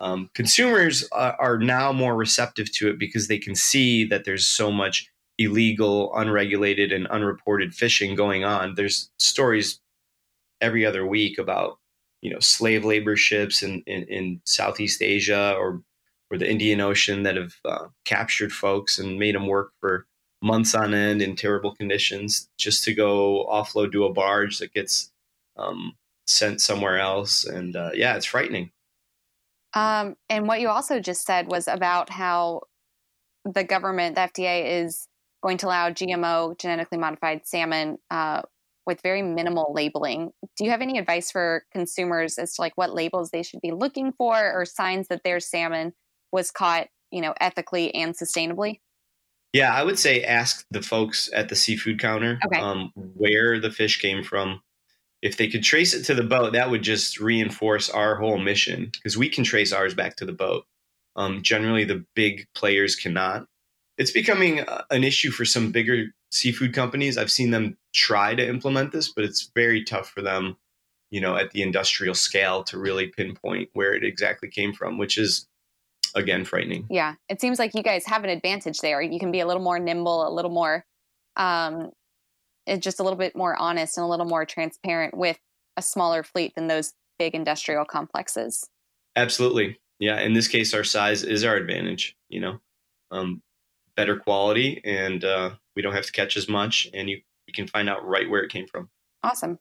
Um, 0.00 0.30
consumers 0.34 1.06
are, 1.12 1.36
are 1.38 1.58
now 1.58 1.92
more 1.92 2.14
receptive 2.14 2.72
to 2.72 2.88
it 2.88 2.98
because 2.98 3.28
they 3.28 3.38
can 3.38 3.54
see 3.54 4.04
that 4.06 4.24
there's 4.24 4.46
so 4.46 4.70
much 4.70 5.10
illegal, 5.38 6.14
unregulated, 6.14 6.92
and 6.92 7.06
unreported 7.08 7.74
fishing 7.74 8.14
going 8.14 8.44
on. 8.44 8.74
There's 8.74 9.10
stories 9.18 9.80
every 10.60 10.84
other 10.84 11.06
week 11.06 11.38
about 11.38 11.78
you 12.22 12.32
know 12.32 12.40
slave 12.40 12.84
labor 12.84 13.16
ships 13.16 13.62
in, 13.62 13.82
in, 13.86 14.04
in 14.04 14.40
Southeast 14.44 15.02
Asia 15.02 15.54
or 15.58 15.82
or 16.30 16.38
the 16.38 16.48
Indian 16.48 16.80
Ocean 16.80 17.24
that 17.24 17.36
have 17.36 17.54
uh, 17.64 17.86
captured 18.04 18.52
folks 18.52 18.98
and 18.98 19.18
made 19.18 19.34
them 19.34 19.46
work 19.46 19.72
for 19.80 20.06
months 20.42 20.74
on 20.74 20.94
end 20.94 21.20
in 21.20 21.36
terrible 21.36 21.74
conditions 21.74 22.48
just 22.56 22.84
to 22.84 22.94
go 22.94 23.46
offload 23.50 23.92
to 23.92 24.04
a 24.04 24.12
barge 24.12 24.58
that 24.58 24.72
gets 24.72 25.12
um, 25.56 25.94
sent 26.26 26.60
somewhere 26.60 26.98
else. 26.98 27.44
And 27.44 27.76
uh, 27.76 27.90
yeah, 27.94 28.16
it's 28.16 28.26
frightening. 28.26 28.70
Um, 29.74 30.16
and 30.28 30.48
what 30.48 30.60
you 30.60 30.68
also 30.68 31.00
just 31.00 31.26
said 31.26 31.48
was 31.48 31.68
about 31.68 32.10
how 32.10 32.62
the 33.44 33.64
government, 33.64 34.14
the 34.14 34.22
FDA, 34.22 34.84
is 34.84 35.06
going 35.42 35.58
to 35.58 35.66
allow 35.66 35.90
GMO, 35.90 36.58
genetically 36.58 36.98
modified 36.98 37.46
salmon, 37.46 37.98
uh, 38.10 38.42
with 38.86 39.00
very 39.02 39.22
minimal 39.22 39.72
labeling. 39.74 40.32
Do 40.56 40.64
you 40.64 40.70
have 40.70 40.82
any 40.82 40.98
advice 40.98 41.30
for 41.30 41.64
consumers 41.72 42.38
as 42.38 42.54
to 42.54 42.62
like 42.62 42.72
what 42.76 42.94
labels 42.94 43.30
they 43.30 43.42
should 43.42 43.60
be 43.60 43.72
looking 43.72 44.12
for 44.12 44.52
or 44.52 44.64
signs 44.64 45.08
that 45.08 45.22
their 45.24 45.40
salmon 45.40 45.92
was 46.32 46.50
caught, 46.50 46.88
you 47.10 47.20
know, 47.20 47.34
ethically 47.40 47.94
and 47.94 48.14
sustainably? 48.14 48.80
Yeah, 49.52 49.74
I 49.74 49.82
would 49.82 49.98
say 49.98 50.22
ask 50.22 50.64
the 50.70 50.82
folks 50.82 51.28
at 51.34 51.48
the 51.48 51.56
seafood 51.56 51.98
counter 51.98 52.38
okay. 52.46 52.60
um, 52.60 52.92
where 52.94 53.58
the 53.58 53.70
fish 53.70 54.00
came 54.00 54.22
from. 54.22 54.62
If 55.22 55.36
they 55.36 55.48
could 55.48 55.62
trace 55.62 55.92
it 55.92 56.04
to 56.04 56.14
the 56.14 56.22
boat, 56.22 56.54
that 56.54 56.70
would 56.70 56.82
just 56.82 57.20
reinforce 57.20 57.90
our 57.90 58.16
whole 58.16 58.38
mission 58.38 58.90
because 58.94 59.18
we 59.18 59.28
can 59.28 59.44
trace 59.44 59.72
ours 59.72 59.92
back 59.92 60.16
to 60.16 60.24
the 60.24 60.32
boat. 60.32 60.64
Um, 61.16 61.42
generally, 61.42 61.84
the 61.84 62.04
big 62.14 62.46
players 62.54 62.96
cannot. 62.96 63.46
It's 63.98 64.12
becoming 64.12 64.64
an 64.90 65.04
issue 65.04 65.30
for 65.30 65.44
some 65.44 65.72
bigger 65.72 66.06
seafood 66.32 66.72
companies. 66.72 67.18
I've 67.18 67.30
seen 67.30 67.50
them 67.50 67.76
try 67.92 68.34
to 68.34 68.46
implement 68.46 68.92
this, 68.92 69.08
but 69.08 69.24
it's 69.24 69.50
very 69.54 69.84
tough 69.84 70.08
for 70.08 70.22
them, 70.22 70.56
you 71.10 71.20
know, 71.20 71.36
at 71.36 71.50
the 71.50 71.62
industrial 71.62 72.14
scale 72.14 72.62
to 72.64 72.78
really 72.78 73.08
pinpoint 73.08 73.70
where 73.72 73.94
it 73.94 74.04
exactly 74.04 74.48
came 74.48 74.72
from, 74.72 74.98
which 74.98 75.18
is 75.18 75.48
again 76.14 76.44
frightening. 76.44 76.86
Yeah, 76.90 77.14
it 77.28 77.40
seems 77.40 77.58
like 77.58 77.74
you 77.74 77.82
guys 77.82 78.04
have 78.06 78.24
an 78.24 78.30
advantage 78.30 78.78
there. 78.78 79.00
You 79.02 79.18
can 79.18 79.32
be 79.32 79.40
a 79.40 79.46
little 79.46 79.62
more 79.62 79.78
nimble, 79.78 80.26
a 80.26 80.32
little 80.32 80.50
more, 80.50 80.84
um, 81.36 81.90
just 82.78 83.00
a 83.00 83.02
little 83.02 83.18
bit 83.18 83.36
more 83.36 83.56
honest 83.56 83.96
and 83.96 84.04
a 84.04 84.08
little 84.08 84.26
more 84.26 84.44
transparent 84.44 85.16
with 85.16 85.38
a 85.76 85.82
smaller 85.82 86.22
fleet 86.22 86.54
than 86.54 86.68
those 86.68 86.92
big 87.18 87.34
industrial 87.34 87.84
complexes. 87.84 88.68
Absolutely, 89.16 89.78
yeah. 89.98 90.20
In 90.20 90.34
this 90.34 90.48
case, 90.48 90.74
our 90.74 90.84
size 90.84 91.22
is 91.22 91.44
our 91.44 91.56
advantage. 91.56 92.16
You 92.28 92.40
know, 92.40 92.60
um, 93.10 93.42
better 93.96 94.16
quality, 94.16 94.80
and 94.84 95.24
uh, 95.24 95.50
we 95.74 95.82
don't 95.82 95.94
have 95.94 96.06
to 96.06 96.12
catch 96.12 96.36
as 96.36 96.48
much, 96.48 96.88
and 96.94 97.10
you 97.10 97.20
you 97.50 97.64
can 97.64 97.68
find 97.68 97.88
out 97.88 98.06
right 98.06 98.28
where 98.28 98.42
it 98.42 98.50
came 98.50 98.66
from. 98.66 98.88
Awesome. 99.22 99.58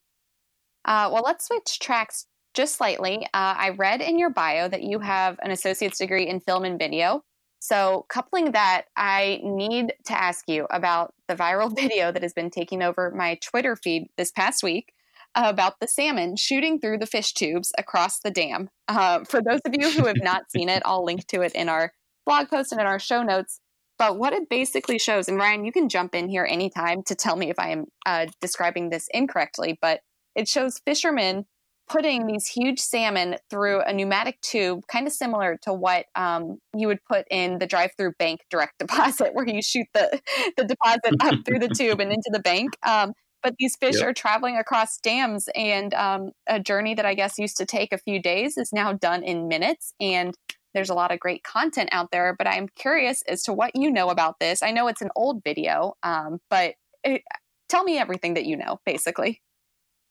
Uh, 0.86 1.10
well, 1.12 1.24
let's 1.26 1.48
switch 1.48 1.80
tracks 1.80 2.26
just 2.54 2.76
slightly. 2.76 3.26
Uh, 3.26 3.56
I 3.58 3.70
read 3.70 4.02
in 4.02 4.18
your 4.18 4.30
bio 4.30 4.68
that 4.68 4.84
you 4.84 5.00
have 5.00 5.38
an 5.42 5.52
associate's 5.52 5.98
degree 5.98 6.28
in 6.28 6.40
film 6.40 6.66
and 6.66 6.80
video. 6.80 7.24
So, 7.62 8.06
coupling 8.08 8.54
that, 8.54 8.86
I 8.96 9.42
need 9.44 9.94
to 10.06 10.14
ask 10.14 10.46
you 10.48 10.66
about 10.70 11.14
the 11.28 11.36
viral 11.36 11.76
video 11.76 12.12
that 12.12 12.24
has 12.24 12.34
been 12.34 12.50
taking 12.50 12.82
over 12.82 13.12
my 13.12 13.38
Twitter 13.44 13.76
feed 13.76 14.08
this 14.18 14.32
past 14.32 14.64
week 14.64 14.94
about 15.36 15.80
the 15.80 15.88
salmon 15.88 16.36
shooting 16.36 16.80
through 16.80 16.98
the 16.98 17.06
fish 17.06 17.34
tubes 17.34 17.72
across 17.78 18.20
the 18.20 18.32
dam. 18.32 18.70
Uh, 18.88 19.24
for 19.26 19.42
those 19.42 19.62
of 19.66 19.76
you 19.78 19.92
who 19.92 20.06
have 20.08 20.22
not 20.24 20.50
seen 20.50 20.70
it, 20.70 20.82
I'll 20.86 21.04
link 21.04 21.28
to 21.28 21.42
it 21.42 21.54
in 21.54 21.70
our 21.70 21.92
blog 22.26 22.50
post 22.50 22.72
and 22.72 22.82
in 22.82 22.88
our 22.88 23.00
show 23.00 23.24
notes. 23.24 23.60
But 24.00 24.18
what 24.18 24.34
it 24.34 24.50
basically 24.50 24.98
shows, 24.98 25.28
and 25.28 25.38
Ryan, 25.38 25.66
you 25.66 25.74
can 25.74 25.90
jump 25.90 26.16
in 26.16 26.30
here 26.30 26.48
anytime 26.50 27.04
to 27.04 27.16
tell 27.16 27.36
me 27.36 27.50
if 27.50 27.60
I 27.60 27.72
am 27.72 27.86
uh, 28.06 28.28
describing 28.42 28.90
this 28.90 29.10
incorrectly, 29.14 29.78
but 29.82 30.00
it 30.36 30.48
shows 30.48 30.80
fishermen 30.86 31.46
putting 31.90 32.28
these 32.28 32.48
huge 32.48 32.80
salmon 32.80 33.36
through 33.50 33.82
a 33.82 33.92
pneumatic 33.92 34.40
tube, 34.42 34.86
kind 34.88 35.06
of 35.06 35.12
similar 35.12 35.58
to 35.64 35.74
what 35.74 36.06
um, 36.16 36.60
you 36.74 36.88
would 36.88 37.04
put 37.04 37.26
in 37.30 37.60
the 37.60 37.66
drive-through 37.66 38.14
bank 38.18 38.40
direct 38.50 38.80
deposit, 38.80 39.32
where 39.34 39.48
you 39.48 39.62
shoot 39.62 39.88
the 39.94 40.22
the 40.56 40.64
deposit 40.64 41.16
up 41.20 41.46
through 41.46 41.60
the 41.60 41.68
tube 41.76 42.00
and 42.00 42.12
into 42.12 42.30
the 42.32 42.40
bank. 42.40 42.70
Um, 42.88 43.12
but 43.42 43.56
these 43.58 43.76
fish 43.76 43.96
yep. 43.96 44.08
are 44.08 44.14
traveling 44.14 44.58
across 44.58 44.98
dams, 45.00 45.50
and 45.56 45.94
um, 45.94 46.32
a 46.48 46.60
journey 46.60 46.94
that 46.96 47.06
I 47.06 47.16
guess 47.16 47.38
used 47.38 47.58
to 47.58 47.66
take 47.66 47.92
a 47.92 47.98
few 47.98 48.22
days 48.22 48.58
is 48.58 48.72
now 48.72 48.94
done 48.94 49.24
in 49.24 49.48
minutes. 49.48 49.94
And 50.00 50.36
there's 50.74 50.90
a 50.90 50.94
lot 50.94 51.12
of 51.12 51.20
great 51.20 51.44
content 51.44 51.90
out 51.92 52.12
there. 52.12 52.36
But 52.38 52.48
I'm 52.48 52.68
curious 52.76 53.22
as 53.28 53.44
to 53.44 53.54
what 53.54 53.76
you 53.76 53.92
know 53.92 54.10
about 54.10 54.40
this. 54.40 54.64
I 54.64 54.72
know 54.72 54.88
it's 54.88 55.02
an 55.02 55.10
old 55.16 55.44
video, 55.44 55.96
um, 56.04 56.40
but 56.50 56.76
it, 57.04 57.24
tell 57.68 57.84
me 57.84 57.98
everything 57.98 58.36
that 58.36 58.46
you 58.46 58.58
know, 58.58 58.80
basically. 58.86 59.42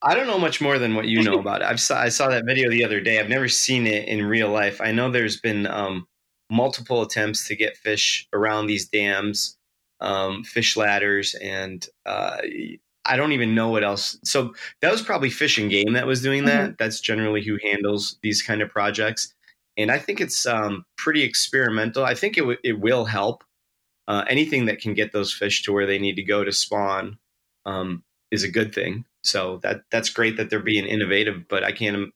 I 0.00 0.14
don't 0.14 0.28
know 0.28 0.38
much 0.38 0.60
more 0.60 0.78
than 0.78 0.94
what 0.94 1.06
you 1.06 1.22
know 1.22 1.38
about 1.40 1.62
it. 1.62 1.66
I've 1.66 1.80
saw, 1.80 2.00
I 2.00 2.08
saw 2.08 2.28
that 2.28 2.44
video 2.46 2.70
the 2.70 2.84
other 2.84 3.00
day. 3.00 3.18
I've 3.18 3.28
never 3.28 3.48
seen 3.48 3.86
it 3.86 4.08
in 4.08 4.24
real 4.24 4.48
life. 4.48 4.80
I 4.80 4.92
know 4.92 5.10
there's 5.10 5.40
been 5.40 5.66
um, 5.66 6.06
multiple 6.50 7.02
attempts 7.02 7.48
to 7.48 7.56
get 7.56 7.76
fish 7.76 8.28
around 8.32 8.66
these 8.66 8.88
dams, 8.88 9.56
um, 10.00 10.44
fish 10.44 10.76
ladders, 10.76 11.34
and 11.34 11.86
uh, 12.06 12.38
I 13.04 13.16
don't 13.16 13.32
even 13.32 13.54
know 13.54 13.70
what 13.70 13.82
else. 13.82 14.18
So 14.24 14.54
that 14.82 14.92
was 14.92 15.02
probably 15.02 15.30
Fish 15.30 15.58
and 15.58 15.70
Game 15.70 15.94
that 15.94 16.06
was 16.06 16.22
doing 16.22 16.44
that. 16.44 16.64
Mm-hmm. 16.64 16.74
That's 16.78 17.00
generally 17.00 17.42
who 17.42 17.58
handles 17.62 18.18
these 18.22 18.42
kind 18.42 18.60
of 18.60 18.68
projects, 18.68 19.34
and 19.78 19.90
I 19.90 19.98
think 19.98 20.20
it's 20.20 20.44
um, 20.44 20.84
pretty 20.96 21.22
experimental. 21.22 22.04
I 22.04 22.14
think 22.14 22.36
it 22.36 22.42
w- 22.42 22.58
it 22.64 22.80
will 22.80 23.04
help. 23.04 23.44
Uh, 24.08 24.24
anything 24.28 24.66
that 24.66 24.80
can 24.80 24.94
get 24.94 25.12
those 25.12 25.32
fish 25.32 25.62
to 25.62 25.72
where 25.72 25.86
they 25.86 25.98
need 25.98 26.16
to 26.16 26.22
go 26.22 26.42
to 26.42 26.52
spawn 26.52 27.18
um, 27.66 28.02
is 28.30 28.42
a 28.42 28.50
good 28.50 28.74
thing. 28.74 29.04
So 29.22 29.58
that 29.62 29.82
that's 29.90 30.10
great 30.10 30.36
that 30.36 30.50
they're 30.50 30.60
being 30.60 30.86
innovative, 30.86 31.46
but 31.48 31.62
I 31.62 31.72
can't. 31.72 32.12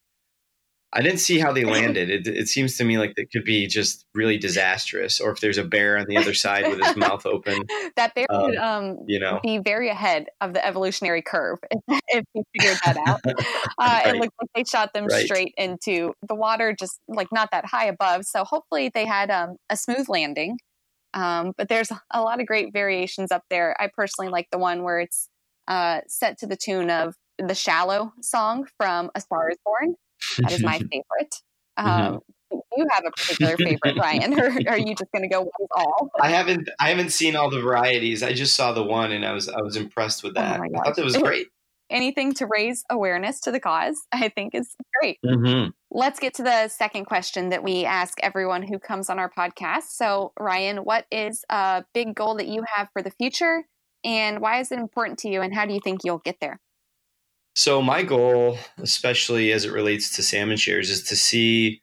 I 0.95 1.01
didn't 1.01 1.21
see 1.21 1.39
how 1.39 1.53
they 1.53 1.65
landed. 1.79 2.11
It, 2.11 2.27
it 2.27 2.49
seems 2.49 2.77
to 2.77 2.85
me 2.85 2.99
like 2.99 3.15
it 3.17 3.31
could 3.33 3.45
be 3.45 3.67
just 3.67 4.07
really 4.15 4.39
disastrous, 4.39 5.21
or 5.21 5.31
if 5.31 5.41
there's 5.41 5.59
a 5.59 5.65
bear 5.65 5.99
on 5.99 6.07
the 6.07 6.17
other 6.17 6.35
side 6.35 6.69
with 6.69 6.83
his 6.83 6.97
mouth 6.97 7.25
open. 7.27 7.63
That 7.97 8.15
bear 8.15 8.27
um, 8.31 8.43
would, 8.43 8.57
um, 8.57 8.99
you 9.07 9.19
know, 9.19 9.41
be 9.43 9.59
very 9.59 9.89
ahead 9.89 10.27
of 10.41 10.55
the 10.55 10.65
evolutionary 10.65 11.23
curve 11.23 11.59
if, 12.09 12.25
you 12.35 12.43
figured 12.57 12.79
that 12.85 12.97
out. 13.07 13.21
Uh, 13.79 14.03
right. 14.05 14.15
It 14.15 14.21
looked 14.21 14.35
like 14.41 14.51
they 14.55 14.65
shot 14.65 14.93
them 14.93 15.07
right. 15.07 15.25
straight 15.25 15.55
into 15.57 16.13
the 16.27 16.35
water, 16.35 16.75
just 16.79 17.01
like 17.09 17.29
not 17.33 17.51
that 17.53 17.65
high 17.65 17.87
above. 17.87 18.25
So 18.25 18.45
hopefully 18.45 18.91
they 18.93 19.07
had 19.07 19.31
um, 19.31 19.57
a 19.71 19.77
smooth 19.77 20.09
landing. 20.09 20.59
Um, 21.15 21.53
but 21.57 21.69
there's 21.69 21.91
a 22.13 22.21
lot 22.23 22.41
of 22.41 22.47
great 22.47 22.73
variations 22.73 23.33
up 23.33 23.43
there. 23.51 23.75
I 23.81 23.89
personally 23.93 24.31
like 24.31 24.49
the 24.51 24.59
one 24.59 24.83
where 24.83 25.01
it's 25.01 25.29
uh, 25.69 26.01
set 26.07 26.39
to 26.39 26.47
the 26.47 26.57
tune 26.57 26.91
of 26.91 27.15
the 27.39 27.55
Shallow 27.55 28.13
song 28.21 28.67
from 28.79 29.11
A 29.15 29.21
Star 29.21 29.51
is 29.51 29.59
Born. 29.65 29.95
That 30.39 30.53
is 30.53 30.63
my 30.63 30.79
favorite. 30.79 31.43
Mm-hmm. 31.79 31.89
Um, 31.89 32.15
mm-hmm. 32.15 32.59
You 32.77 32.87
have 32.91 33.05
a 33.07 33.11
particular 33.11 33.57
favorite, 33.57 33.97
Ryan, 33.99 34.39
or 34.39 34.51
are 34.69 34.79
you 34.79 34.95
just 34.95 35.11
going 35.13 35.23
to 35.23 35.29
go 35.29 35.43
with 35.43 35.71
all? 35.75 36.11
I 36.21 36.29
haven't. 36.29 36.69
I 36.79 36.91
haven't 36.91 37.11
seen 37.11 37.35
all 37.37 37.51
the 37.51 37.61
varieties. 37.61 38.23
I 38.23 38.33
just 38.35 38.55
saw 38.55 38.73
the 38.73 38.83
one, 38.83 39.13
and 39.13 39.25
I 39.25 39.33
was 39.33 39.49
I 39.49 39.61
was 39.61 39.77
impressed 39.77 40.23
with 40.23 40.33
oh 40.37 40.41
that. 40.41 40.61
Oh 40.61 40.65
I 40.65 40.69
thought 40.69 40.97
that 40.97 41.05
was 41.05 41.17
great. 41.17 41.49
Anything 41.91 42.33
to 42.35 42.47
raise 42.47 42.85
awareness 42.89 43.41
to 43.41 43.51
the 43.51 43.61
cause, 43.61 43.97
I 44.13 44.31
think, 44.31 44.55
is 44.55 44.75
great. 44.99 45.19
Mm-hmm. 45.25 45.71
Let's 45.91 46.19
get 46.19 46.33
to 46.35 46.43
the 46.43 46.69
second 46.69 47.05
question 47.05 47.51
that 47.51 47.63
we 47.63 47.85
ask 47.85 48.19
everyone 48.23 48.63
who 48.63 48.79
comes 48.79 49.11
on 49.11 49.19
our 49.19 49.31
podcast. 49.31 49.89
So, 49.91 50.33
Ryan, 50.41 50.79
what 50.79 51.05
is 51.11 51.45
a 51.51 51.85
big 51.93 52.15
goal 52.15 52.37
that 52.37 52.49
you 52.49 52.65
have 52.75 52.89
for 52.95 53.03
the 53.03 53.11
future 53.11 53.65
and 54.05 54.41
why 54.41 54.61
is 54.61 54.73
it 54.73 54.79
important 54.79 55.19
to 55.21 55.29
you 55.29 55.43
and 55.43 55.55
how 55.55 55.67
do 55.67 55.75
you 55.75 55.81
think 55.83 56.01
you'll 56.05 56.19
get 56.19 56.39
there? 56.41 56.61
So, 57.55 57.83
my 57.83 58.03
goal, 58.03 58.59
especially 58.79 59.53
as 59.53 59.65
it 59.65 59.73
relates 59.73 60.15
to 60.17 60.23
salmon 60.23 60.57
shares, 60.57 60.89
is 60.89 61.03
to 61.05 61.17
see 61.17 61.83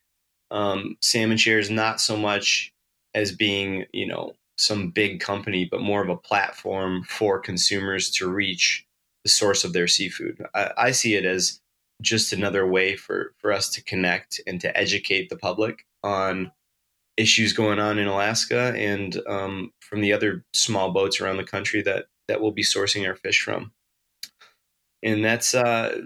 um, 0.51 0.97
salmon 1.01 1.37
shares 1.37 1.69
not 1.69 2.01
so 2.01 2.17
much 2.17 2.73
as 3.13 3.31
being, 3.31 3.85
you 3.93 4.07
know, 4.07 4.33
some 4.57 4.89
big 4.89 5.19
company, 5.19 5.67
but 5.69 5.81
more 5.81 6.01
of 6.01 6.09
a 6.09 6.17
platform 6.17 7.03
for 7.03 7.39
consumers 7.39 8.09
to 8.11 8.29
reach 8.29 8.85
the 9.23 9.29
source 9.29 9.63
of 9.63 9.73
their 9.73 9.87
seafood. 9.87 10.43
I, 10.53 10.71
I 10.77 10.91
see 10.91 11.15
it 11.15 11.25
as 11.25 11.61
just 12.01 12.33
another 12.33 12.65
way 12.65 12.95
for, 12.95 13.33
for 13.37 13.51
us 13.51 13.69
to 13.69 13.83
connect 13.83 14.41
and 14.47 14.59
to 14.61 14.75
educate 14.77 15.29
the 15.29 15.37
public 15.37 15.85
on 16.03 16.51
issues 17.17 17.53
going 17.53 17.79
on 17.79 17.99
in 17.99 18.07
Alaska 18.07 18.73
and 18.77 19.21
um, 19.27 19.71
from 19.81 20.01
the 20.01 20.13
other 20.13 20.43
small 20.53 20.91
boats 20.91 21.19
around 21.19 21.37
the 21.37 21.43
country 21.43 21.81
that 21.81 22.05
that 22.27 22.41
we'll 22.41 22.51
be 22.51 22.63
sourcing 22.63 23.07
our 23.07 23.15
fish 23.15 23.41
from. 23.41 23.71
And 25.03 25.23
that's 25.23 25.55
uh, 25.55 26.01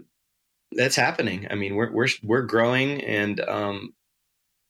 that's 0.71 0.95
happening. 0.95 1.47
I 1.49 1.56
mean, 1.56 1.75
we're 1.75 1.91
we're 1.91 2.08
we're 2.23 2.43
growing, 2.43 3.03
and 3.03 3.39
um, 3.41 3.93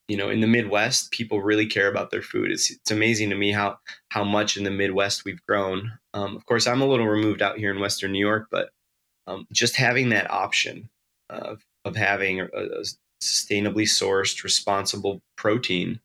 you 0.08 0.18
know, 0.18 0.30
in 0.30 0.42
the 0.42 0.48
Midwest, 0.48 1.12
people 1.12 1.42
really 1.42 1.66
care 1.66 1.88
about 1.88 2.12
their 2.12 2.22
food. 2.22 2.52
It's 2.52 2.72
it's 2.72 2.92
amazing 2.92 3.30
to 3.30 3.36
me 3.36 3.52
how 3.52 3.78
how 4.10 4.24
much 4.24 4.58
in 4.58 4.64
the 4.64 4.72
Midwest 4.72 5.26
we've 5.26 5.44
grown. 5.48 5.92
Um, 6.14 6.36
of 6.36 6.46
course, 6.46 6.68
I'm 6.68 6.82
a 6.82 6.88
little 6.88 7.08
removed 7.08 7.42
out 7.42 7.58
here 7.58 7.72
in 7.72 7.80
Western 7.80 8.12
New 8.12 8.26
York, 8.26 8.48
but 8.52 8.70
um, 9.28 9.48
just 9.52 9.76
having 9.76 10.10
that 10.10 10.30
option 10.30 10.90
of 11.30 11.62
of 11.86 11.96
having 11.96 12.42
a, 12.42 12.46
a 12.46 12.84
sustainably 13.22 13.84
sourced, 13.84 14.44
responsible 14.44 15.22
protein 15.38 16.00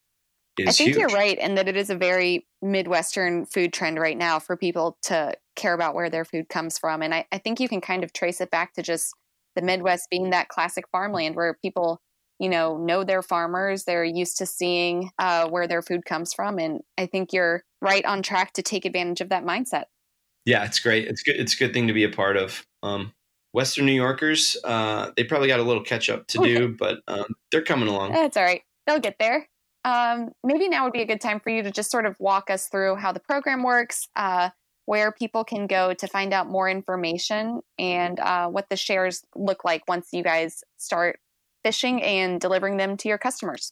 is 0.59 0.68
I 0.68 0.72
think 0.72 0.88
huge. 0.90 0.98
you're 0.98 1.09
right, 1.09 1.38
and 1.40 1.57
that 1.59 1.68
it 1.68 1.76
is 1.76 1.90
a 1.90 1.96
very 1.96 2.46
Midwestern 2.62 3.46
food 3.46 3.72
trend 3.72 3.98
right 3.98 4.16
now 4.16 4.38
for 4.38 4.57
people 4.57 4.96
to 5.02 5.35
care 5.59 5.75
about 5.75 5.94
where 5.94 6.09
their 6.09 6.25
food 6.25 6.49
comes 6.49 6.79
from. 6.79 7.03
And 7.03 7.14
I, 7.14 7.27
I 7.31 7.38
think 7.38 7.61
you 7.61 7.68
can 7.68 7.81
kind 7.81 8.03
of 8.05 8.12
trace 8.12 8.40
it 8.40 8.51
back 8.51 8.73
to 8.75 8.83
just 8.83 9.14
the 9.55 9.62
Midwest 9.62 10.09
being 10.11 10.31
that 10.31 10.49
classic 10.49 10.85
farmland 10.90 11.37
where 11.37 11.59
people, 11.61 12.01
you 12.38 12.49
know, 12.49 12.79
know 12.79 13.05
their 13.05 13.23
farmers. 13.23 13.85
They're 13.85 14.05
used 14.05 14.38
to 14.38 14.47
seeing 14.47 15.11
uh, 15.18 15.49
where 15.49 15.66
their 15.66 15.83
food 15.83 16.07
comes 16.07 16.33
from. 16.33 16.59
And 16.59 16.81
I 16.97 17.07
think 17.07 17.33
you're 17.33 17.62
right 17.83 18.05
on 18.05 18.23
track 18.23 18.55
to 18.55 18.62
take 18.62 18.85
advantage 18.85 19.21
of 19.21 19.29
that 19.29 19.44
mindset. 19.44 19.85
Yeah, 20.47 20.64
it's 20.64 20.79
great. 20.79 21.07
It's 21.07 21.23
good. 21.23 21.37
It's 21.37 21.55
a 21.55 21.59
good 21.59 21.75
thing 21.75 21.88
to 21.88 21.92
be 21.92 22.05
a 22.05 22.09
part 22.09 22.37
of. 22.37 22.64
Um, 22.83 23.12
Western 23.53 23.87
New 23.87 23.92
Yorkers, 23.92 24.57
uh, 24.64 25.11
they 25.16 25.25
probably 25.25 25.49
got 25.49 25.61
a 25.61 25.64
little 25.64 25.83
catch 25.83 26.09
up 26.09 26.27
to 26.29 26.38
do, 26.38 26.68
but 26.79 27.01
um, 27.09 27.35
they're 27.51 27.62
coming 27.62 27.88
along. 27.88 28.12
That's 28.12 28.37
all 28.37 28.44
right. 28.44 28.62
They'll 28.87 29.01
get 29.01 29.16
there 29.18 29.49
um, 29.85 30.33
maybe 30.44 30.68
now 30.68 30.85
would 30.85 30.92
be 30.92 31.03
a 31.03 31.07
good 31.07 31.21
time 31.21 31.40
for 31.40 31.51
you 31.51 31.62
to 31.62 31.71
just 31.71 31.90
sort 31.90 32.07
of 32.07 32.16
walk 32.18 32.51
us 32.51 32.68
through 32.68 32.97
how 32.97 33.12
the 33.12 33.21
program 33.21 33.62
works, 33.62 34.09
uh, 34.16 34.51
where 34.88 35.12
people 35.12 35.44
can 35.44 35.66
go 35.66 35.92
to 35.92 36.07
find 36.07 36.33
out 36.33 36.48
more 36.48 36.66
information 36.66 37.61
and 37.79 38.18
uh, 38.20 38.48
what 38.48 38.70
the 38.70 38.77
shares 38.77 39.22
look 39.37 39.62
like 39.62 39.83
once 39.87 40.09
you 40.14 40.22
guys 40.22 40.64
start 40.79 41.20
fishing 41.62 42.03
and 42.03 42.40
delivering 42.40 42.79
them 42.79 42.96
to 42.96 43.07
your 43.07 43.18
customers. 43.18 43.70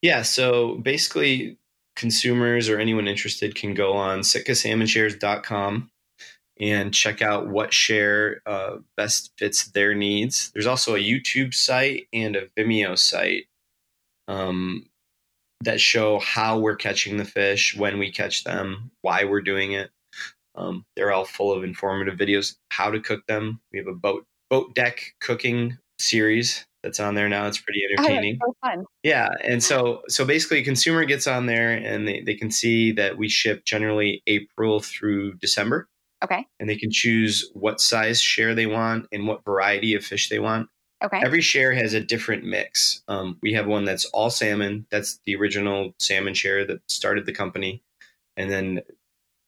Yeah, 0.00 0.22
so 0.22 0.76
basically, 0.76 1.58
consumers 1.96 2.70
or 2.70 2.78
anyone 2.78 3.08
interested 3.08 3.54
can 3.54 3.74
go 3.74 3.92
on 3.92 4.20
sitkasalmonshares.com 4.20 5.90
and 6.58 6.94
check 6.94 7.20
out 7.20 7.48
what 7.48 7.74
share 7.74 8.40
uh, 8.46 8.76
best 8.96 9.32
fits 9.36 9.66
their 9.66 9.94
needs. 9.94 10.50
There's 10.54 10.66
also 10.66 10.94
a 10.94 10.98
YouTube 10.98 11.52
site 11.52 12.06
and 12.14 12.36
a 12.36 12.46
Vimeo 12.56 12.98
site 12.98 13.48
um, 14.28 14.86
that 15.60 15.78
show 15.78 16.20
how 16.20 16.58
we're 16.58 16.76
catching 16.76 17.18
the 17.18 17.26
fish, 17.26 17.76
when 17.76 17.98
we 17.98 18.10
catch 18.10 18.44
them, 18.44 18.92
why 19.02 19.24
we're 19.24 19.42
doing 19.42 19.72
it. 19.72 19.90
Um, 20.56 20.84
they're 20.96 21.12
all 21.12 21.24
full 21.24 21.52
of 21.52 21.64
informative 21.64 22.18
videos, 22.18 22.56
how 22.70 22.90
to 22.90 23.00
cook 23.00 23.26
them. 23.26 23.60
We 23.72 23.78
have 23.78 23.88
a 23.88 23.94
boat 23.94 24.24
boat 24.48 24.74
deck 24.74 25.14
cooking 25.20 25.78
series 25.98 26.64
that's 26.82 27.00
on 27.00 27.14
there 27.14 27.28
now. 27.28 27.46
It's 27.46 27.60
pretty 27.60 27.82
oh, 27.84 28.02
entertaining. 28.02 28.38
Oh, 28.42 28.54
so 28.62 28.68
fun. 28.68 28.84
Yeah, 29.02 29.28
and 29.44 29.62
so 29.62 30.02
so 30.08 30.24
basically, 30.24 30.58
a 30.58 30.64
consumer 30.64 31.04
gets 31.04 31.26
on 31.26 31.46
there 31.46 31.72
and 31.72 32.06
they, 32.06 32.20
they 32.20 32.34
can 32.34 32.50
see 32.50 32.92
that 32.92 33.18
we 33.18 33.28
ship 33.28 33.64
generally 33.64 34.22
April 34.26 34.80
through 34.80 35.34
December. 35.34 35.88
Okay. 36.24 36.46
And 36.58 36.68
they 36.68 36.76
can 36.76 36.90
choose 36.90 37.50
what 37.52 37.80
size 37.80 38.20
share 38.20 38.54
they 38.54 38.66
want 38.66 39.06
and 39.12 39.26
what 39.26 39.44
variety 39.44 39.94
of 39.94 40.04
fish 40.04 40.28
they 40.28 40.38
want. 40.38 40.68
Okay. 41.04 41.20
Every 41.22 41.42
share 41.42 41.74
has 41.74 41.92
a 41.92 42.00
different 42.00 42.44
mix. 42.44 43.02
Um, 43.06 43.38
we 43.42 43.52
have 43.52 43.66
one 43.66 43.84
that's 43.84 44.06
all 44.06 44.30
salmon. 44.30 44.86
That's 44.90 45.20
the 45.26 45.36
original 45.36 45.92
salmon 45.98 46.32
share 46.32 46.66
that 46.66 46.80
started 46.88 47.26
the 47.26 47.34
company. 47.34 47.82
And 48.36 48.50
then 48.50 48.80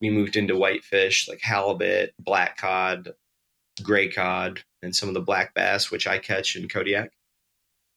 we 0.00 0.10
moved 0.10 0.36
into 0.36 0.56
whitefish 0.56 1.28
like 1.28 1.40
halibut, 1.42 2.14
black 2.18 2.56
cod, 2.56 3.14
gray 3.82 4.08
cod, 4.08 4.62
and 4.82 4.94
some 4.94 5.08
of 5.08 5.14
the 5.14 5.20
black 5.20 5.54
bass, 5.54 5.90
which 5.90 6.06
I 6.06 6.18
catch 6.18 6.56
in 6.56 6.68
Kodiak. 6.68 7.10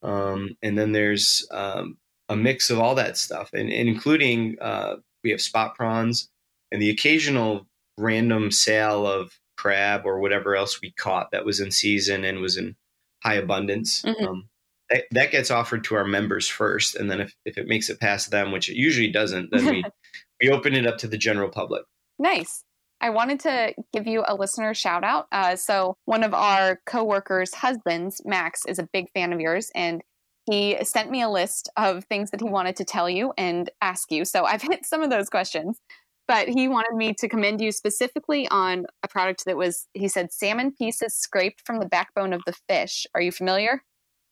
Um, 0.03 0.57
and 0.61 0.77
then 0.77 0.91
there's 0.93 1.47
um, 1.51 1.97
a 2.29 2.35
mix 2.35 2.69
of 2.69 2.79
all 2.79 2.95
that 2.95 3.17
stuff, 3.17 3.51
and, 3.53 3.69
and 3.69 3.87
including 3.87 4.57
uh, 4.59 4.95
we 5.23 5.31
have 5.31 5.41
spot 5.41 5.75
prawns 5.75 6.29
and 6.71 6.81
the 6.81 6.89
occasional 6.89 7.67
random 7.97 8.51
sale 8.51 9.05
of 9.05 9.31
crab 9.57 10.03
or 10.05 10.19
whatever 10.19 10.55
else 10.55 10.81
we 10.81 10.91
caught 10.91 11.31
that 11.31 11.45
was 11.45 11.59
in 11.59 11.69
season 11.69 12.23
and 12.23 12.39
was 12.39 12.57
in 12.57 12.75
high 13.23 13.35
abundance. 13.35 14.01
Mm-hmm. 14.01 14.25
Um, 14.25 14.49
that, 14.89 15.03
that, 15.11 15.31
gets 15.31 15.51
offered 15.51 15.83
to 15.85 15.95
our 15.95 16.05
members 16.05 16.47
first, 16.47 16.95
and 16.95 17.09
then 17.09 17.21
if, 17.21 17.35
if 17.45 17.57
it 17.57 17.67
makes 17.67 17.89
it 17.89 17.99
past 17.99 18.31
them, 18.31 18.51
which 18.51 18.69
it 18.69 18.75
usually 18.75 19.09
doesn't, 19.09 19.51
then 19.51 19.65
we 19.65 19.83
we 20.41 20.49
open 20.49 20.73
it 20.73 20.87
up 20.87 20.97
to 20.99 21.07
the 21.07 21.17
general 21.17 21.49
public. 21.49 21.83
Nice. 22.21 22.63
I 23.01 23.09
wanted 23.09 23.39
to 23.41 23.73
give 23.91 24.05
you 24.05 24.23
a 24.27 24.35
listener 24.35 24.75
shout 24.75 25.03
out. 25.03 25.25
Uh, 25.31 25.55
so, 25.55 25.97
one 26.05 26.23
of 26.23 26.35
our 26.35 26.79
coworkers' 26.85 27.55
husbands, 27.55 28.21
Max, 28.23 28.61
is 28.67 28.77
a 28.77 28.87
big 28.93 29.07
fan 29.15 29.33
of 29.33 29.39
yours, 29.39 29.71
and 29.73 30.03
he 30.45 30.77
sent 30.83 31.09
me 31.09 31.23
a 31.23 31.29
list 31.29 31.67
of 31.75 32.05
things 32.05 32.29
that 32.29 32.41
he 32.41 32.47
wanted 32.47 32.75
to 32.75 32.85
tell 32.85 33.09
you 33.09 33.33
and 33.39 33.71
ask 33.81 34.11
you. 34.11 34.23
So, 34.23 34.45
I've 34.45 34.61
hit 34.71 34.85
some 34.85 35.01
of 35.01 35.09
those 35.09 35.29
questions, 35.29 35.79
but 36.27 36.47
he 36.47 36.67
wanted 36.67 36.95
me 36.95 37.15
to 37.15 37.27
commend 37.27 37.59
you 37.59 37.71
specifically 37.71 38.47
on 38.49 38.85
a 39.01 39.07
product 39.07 39.45
that 39.45 39.57
was, 39.57 39.87
he 39.95 40.07
said, 40.07 40.31
salmon 40.31 40.71
pieces 40.71 41.15
scraped 41.15 41.63
from 41.65 41.79
the 41.79 41.87
backbone 41.87 42.33
of 42.33 42.43
the 42.45 42.53
fish. 42.69 43.07
Are 43.15 43.21
you 43.21 43.31
familiar? 43.31 43.81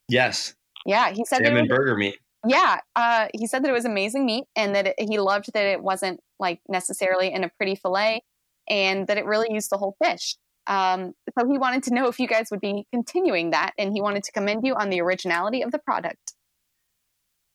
Yes. 0.08 0.54
Yeah, 0.86 1.12
he 1.12 1.26
said 1.26 1.44
salmon 1.44 1.68
was, 1.68 1.70
burger 1.70 1.98
meat. 1.98 2.20
Yeah, 2.48 2.78
uh, 2.96 3.30
he 3.34 3.48
said 3.48 3.64
that 3.64 3.70
it 3.70 3.74
was 3.74 3.86
amazing 3.86 4.28
meat 4.28 4.46
and 4.56 4.76
that 4.76 4.88
it, 4.88 4.96
he 5.00 5.18
loved 5.20 5.52
that 5.54 5.66
it 5.66 5.82
wasn't 5.82 6.20
like 6.40 6.60
necessarily 6.68 7.32
in 7.32 7.44
a 7.44 7.50
pretty 7.58 7.76
fillet 7.76 8.24
and 8.70 9.08
that 9.08 9.18
it 9.18 9.26
really 9.26 9.48
used 9.52 9.70
the 9.70 9.78
whole 9.78 9.96
fish. 10.04 10.36
Um, 10.68 11.14
so 11.38 11.48
he 11.50 11.58
wanted 11.58 11.84
to 11.84 11.94
know 11.94 12.08
if 12.08 12.20
you 12.20 12.28
guys 12.28 12.48
would 12.52 12.62
be 12.62 12.86
continuing 12.94 13.50
that, 13.50 13.72
and 13.78 13.92
he 13.92 14.02
wanted 14.02 14.24
to 14.26 14.32
commend 14.32 14.64
you 14.64 14.76
on 14.76 14.90
the 14.90 15.02
originality 15.02 15.64
of 15.64 15.72
the 15.72 15.80
product. 15.80 16.34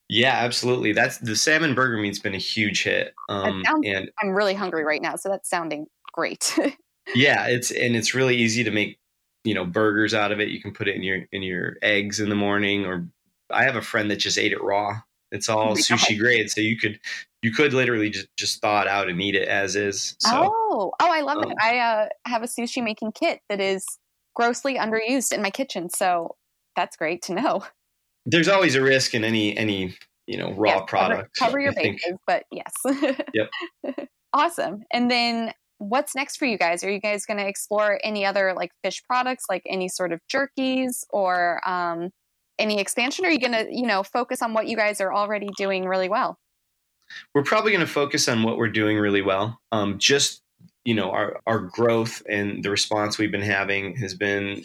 Yeah, 0.09 0.35
absolutely. 0.35 0.93
That's 0.93 1.19
the 1.19 1.37
salmon 1.37 1.75
burger 1.75 1.97
meat's 1.97 2.19
been 2.19 2.35
a 2.35 2.39
huge 2.39 2.83
hit. 2.83 3.15
Um, 3.29 3.63
sounds, 3.65 3.87
and 3.87 4.11
I'm 4.21 4.31
really 4.31 4.55
hungry 4.55 4.85
right 4.85 5.01
now, 5.01 5.17
so 5.17 5.29
that's 5.29 5.49
sounding 5.49 5.87
great. 6.13 6.59
yeah, 7.15 7.47
it's 7.47 7.71
and 7.71 7.97
it's 7.97 8.15
really 8.15 8.37
easy 8.37 8.65
to 8.65 8.71
make 8.71 8.99
you 9.45 9.55
know 9.55 9.65
burgers 9.65 10.13
out 10.13 10.33
of 10.33 10.41
it. 10.41 10.49
You 10.49 10.61
can 10.61 10.73
put 10.73 10.89
it 10.89 10.97
in 10.97 11.03
your 11.03 11.21
in 11.33 11.43
your 11.43 11.77
eggs 11.83 12.21
in 12.21 12.29
the 12.29 12.35
morning, 12.35 12.85
or 12.85 13.09
I 13.51 13.65
have 13.65 13.77
a 13.77 13.83
friend 13.83 14.11
that 14.11 14.17
just 14.17 14.39
ate 14.39 14.53
it 14.53 14.63
raw. 14.63 15.01
It's 15.31 15.49
all 15.49 15.71
oh 15.71 15.75
sushi 15.75 16.19
grade, 16.19 16.51
so 16.51 16.61
you 16.61 16.77
could 16.77 16.99
you 17.45 17.53
could 17.53 17.75
literally 17.75 18.09
just, 18.09 18.27
just 18.39 18.63
thaw 18.63 18.81
it 18.81 18.89
out 18.89 19.11
and 19.11 19.21
eat 19.21 19.35
it 19.35 19.47
as 19.47 19.77
is. 19.77 20.17
So, 20.19 20.51
oh, 20.51 20.93
oh, 20.99 21.13
I 21.13 21.21
love 21.21 21.45
um, 21.45 21.51
it. 21.51 21.57
I 21.61 21.79
uh, 21.79 22.09
have 22.25 22.43
a 22.43 22.47
sushi 22.47 22.83
making 22.83 23.13
kit 23.13 23.41
that 23.51 23.61
is 23.61 23.85
grossly 24.35 24.79
underused 24.79 25.31
in 25.31 25.43
my 25.43 25.51
kitchen, 25.51 25.91
so 25.91 26.37
that's 26.75 26.97
great 26.97 27.21
to 27.25 27.35
know. 27.35 27.63
There's 28.25 28.49
always 28.49 28.77
a 28.77 28.83
risk 28.83 29.15
in 29.15 29.25
any 29.25 29.55
any 29.59 29.95
you 30.27 30.39
know 30.39 30.55
raw 30.55 30.77
yes, 30.77 30.85
product. 30.87 31.37
Cover, 31.39 31.51
cover 31.51 31.61
your 31.61 31.75
bases, 31.75 32.15
but 32.27 32.45
yes. 32.51 32.73
yep. 33.35 33.51
awesome. 34.33 34.83
And 34.91 35.11
then 35.11 35.53
what's 35.77 36.15
next 36.15 36.39
for 36.39 36.47
you 36.47 36.57
guys? 36.57 36.83
Are 36.83 36.91
you 36.91 36.99
guys 36.99 37.27
going 37.27 37.37
to 37.37 37.47
explore 37.47 38.01
any 38.03 38.25
other 38.25 38.55
like 38.57 38.71
fish 38.83 39.03
products, 39.05 39.45
like 39.51 39.65
any 39.69 39.91
sort 39.91 40.13
of 40.13 40.21
jerkies 40.33 41.05
or 41.11 41.61
um, 41.69 42.09
any 42.59 42.81
expansion? 42.81 43.27
Or 43.27 43.29
are 43.29 43.33
you 43.33 43.39
going 43.39 43.53
to 43.53 43.67
you 43.71 43.87
know 43.87 44.03
focus 44.03 44.41
on 44.41 44.55
what 44.55 44.67
you 44.67 44.79
guys 44.79 45.03
are 45.03 45.13
already 45.13 45.51
doing 45.59 45.85
really 45.85 46.09
well? 46.09 46.39
We're 47.35 47.43
probably 47.43 47.73
going 47.73 47.85
to 47.85 47.93
focus 47.93 48.29
on 48.29 48.43
what 48.43 48.57
we're 48.57 48.69
doing 48.69 48.99
really 48.99 49.23
well. 49.23 49.61
Um, 49.73 49.99
just 49.99 50.43
you 50.85 50.95
know, 50.95 51.11
our 51.11 51.41
our 51.47 51.61
growth 51.61 52.23
and 52.29 52.63
the 52.63 52.71
response 52.71 53.19
we've 53.19 53.33
been 53.33 53.41
having 53.41 53.97
has 53.97 54.15
been 54.15 54.65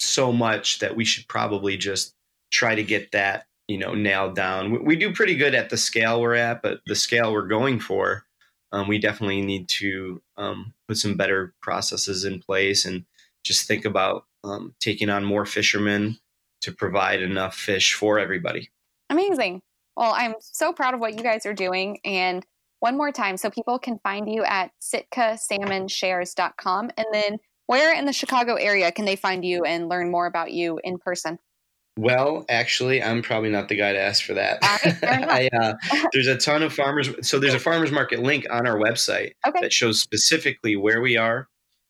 so 0.00 0.32
much 0.32 0.78
that 0.78 0.96
we 0.96 1.04
should 1.04 1.28
probably 1.28 1.76
just 1.76 2.14
try 2.50 2.74
to 2.74 2.82
get 2.82 3.12
that 3.12 3.46
you 3.66 3.78
know 3.78 3.94
nailed 3.94 4.34
down. 4.34 4.72
We, 4.72 4.78
we 4.78 4.96
do 4.96 5.12
pretty 5.12 5.36
good 5.36 5.54
at 5.54 5.70
the 5.70 5.76
scale 5.76 6.20
we're 6.20 6.34
at, 6.34 6.62
but 6.62 6.80
the 6.86 6.94
scale 6.94 7.32
we're 7.32 7.46
going 7.46 7.80
for, 7.80 8.24
um, 8.72 8.88
we 8.88 8.98
definitely 8.98 9.42
need 9.42 9.68
to 9.68 10.22
um, 10.36 10.74
put 10.88 10.96
some 10.96 11.16
better 11.16 11.54
processes 11.60 12.24
in 12.24 12.40
place 12.40 12.84
and 12.84 13.04
just 13.44 13.66
think 13.66 13.84
about 13.84 14.24
um, 14.44 14.74
taking 14.80 15.10
on 15.10 15.24
more 15.24 15.46
fishermen 15.46 16.18
to 16.62 16.72
provide 16.72 17.22
enough 17.22 17.54
fish 17.54 17.94
for 17.94 18.18
everybody. 18.18 18.70
Amazing. 19.10 19.62
Well, 19.98 20.14
I'm 20.16 20.36
so 20.38 20.72
proud 20.72 20.94
of 20.94 21.00
what 21.00 21.16
you 21.16 21.24
guys 21.24 21.44
are 21.44 21.52
doing. 21.52 21.98
And 22.04 22.46
one 22.78 22.96
more 22.96 23.10
time, 23.10 23.36
so 23.36 23.50
people 23.50 23.80
can 23.80 23.98
find 24.04 24.30
you 24.30 24.44
at 24.44 24.70
sitkasalmonshares.com. 24.80 26.90
And 26.96 27.06
then 27.12 27.38
where 27.66 27.92
in 27.92 28.04
the 28.04 28.12
Chicago 28.12 28.54
area 28.54 28.92
can 28.92 29.06
they 29.06 29.16
find 29.16 29.44
you 29.44 29.64
and 29.64 29.88
learn 29.88 30.12
more 30.12 30.26
about 30.26 30.52
you 30.52 30.78
in 30.84 30.98
person? 30.98 31.40
Well, 31.98 32.44
actually, 32.48 33.02
I'm 33.02 33.22
probably 33.22 33.50
not 33.50 33.68
the 33.68 33.74
guy 33.74 33.92
to 33.92 34.00
ask 34.00 34.22
for 34.22 34.34
that. 34.34 34.62
Right, 35.02 35.02
I, 35.28 35.48
uh, 35.58 35.74
there's 36.12 36.28
a 36.28 36.36
ton 36.36 36.62
of 36.62 36.72
farmers. 36.72 37.10
So 37.28 37.40
there's 37.40 37.54
a 37.54 37.58
farmers 37.58 37.90
market 37.90 38.20
link 38.20 38.46
on 38.48 38.68
our 38.68 38.76
website 38.76 39.32
okay. 39.44 39.62
that 39.62 39.72
shows 39.72 40.00
specifically 40.00 40.76
where 40.76 41.00
we 41.00 41.16
are. 41.16 41.48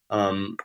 Um, 0.08 0.56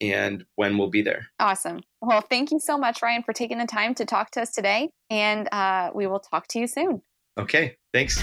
and 0.00 0.44
when 0.56 0.78
we'll 0.78 0.90
be 0.90 1.02
there. 1.02 1.26
Awesome. 1.38 1.82
Well, 2.00 2.20
thank 2.22 2.50
you 2.50 2.58
so 2.58 2.78
much, 2.78 3.02
Ryan, 3.02 3.22
for 3.22 3.32
taking 3.32 3.58
the 3.58 3.66
time 3.66 3.94
to 3.96 4.04
talk 4.04 4.30
to 4.32 4.42
us 4.42 4.50
today. 4.50 4.90
And 5.10 5.48
uh, 5.52 5.90
we 5.94 6.06
will 6.06 6.20
talk 6.20 6.46
to 6.48 6.58
you 6.58 6.66
soon. 6.66 7.02
Okay. 7.38 7.76
Thanks. 7.92 8.20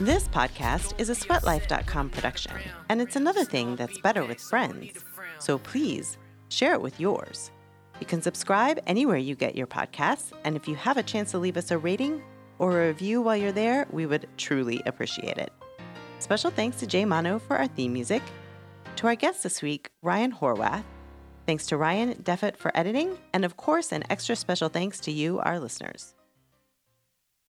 This 0.00 0.28
podcast 0.28 1.00
is 1.00 1.10
a 1.10 1.14
sweatlife.com 1.14 2.10
production, 2.10 2.52
and 2.88 3.00
it's 3.00 3.16
another 3.16 3.44
thing 3.44 3.76
that's 3.76 3.98
better 3.98 4.24
with 4.24 4.40
friends. 4.40 4.92
So 5.38 5.58
please 5.58 6.18
share 6.48 6.74
it 6.74 6.82
with 6.82 7.00
yours. 7.00 7.50
You 8.00 8.06
can 8.06 8.20
subscribe 8.20 8.80
anywhere 8.86 9.16
you 9.16 9.34
get 9.34 9.56
your 9.56 9.66
podcasts, 9.66 10.32
and 10.44 10.56
if 10.56 10.68
you 10.68 10.74
have 10.74 10.96
a 10.96 11.02
chance 11.02 11.30
to 11.30 11.38
leave 11.38 11.56
us 11.56 11.70
a 11.70 11.78
rating 11.78 12.22
or 12.58 12.82
a 12.82 12.88
review 12.88 13.22
while 13.22 13.36
you're 13.36 13.52
there, 13.52 13.86
we 13.90 14.06
would 14.06 14.28
truly 14.36 14.82
appreciate 14.86 15.38
it. 15.38 15.52
Special 16.26 16.50
thanks 16.50 16.78
to 16.78 16.88
Jay 16.88 17.04
Mano 17.04 17.38
for 17.38 17.56
our 17.56 17.68
theme 17.68 17.92
music. 17.92 18.20
To 18.96 19.06
our 19.06 19.14
guest 19.14 19.44
this 19.44 19.62
week, 19.62 19.90
Ryan 20.02 20.32
Horwath. 20.32 20.82
Thanks 21.46 21.66
to 21.66 21.76
Ryan 21.76 22.14
Deffett 22.14 22.56
for 22.56 22.76
editing. 22.76 23.16
And 23.32 23.44
of 23.44 23.56
course, 23.56 23.92
an 23.92 24.02
extra 24.10 24.34
special 24.34 24.68
thanks 24.68 24.98
to 25.02 25.12
you, 25.12 25.38
our 25.38 25.60
listeners. 25.60 26.15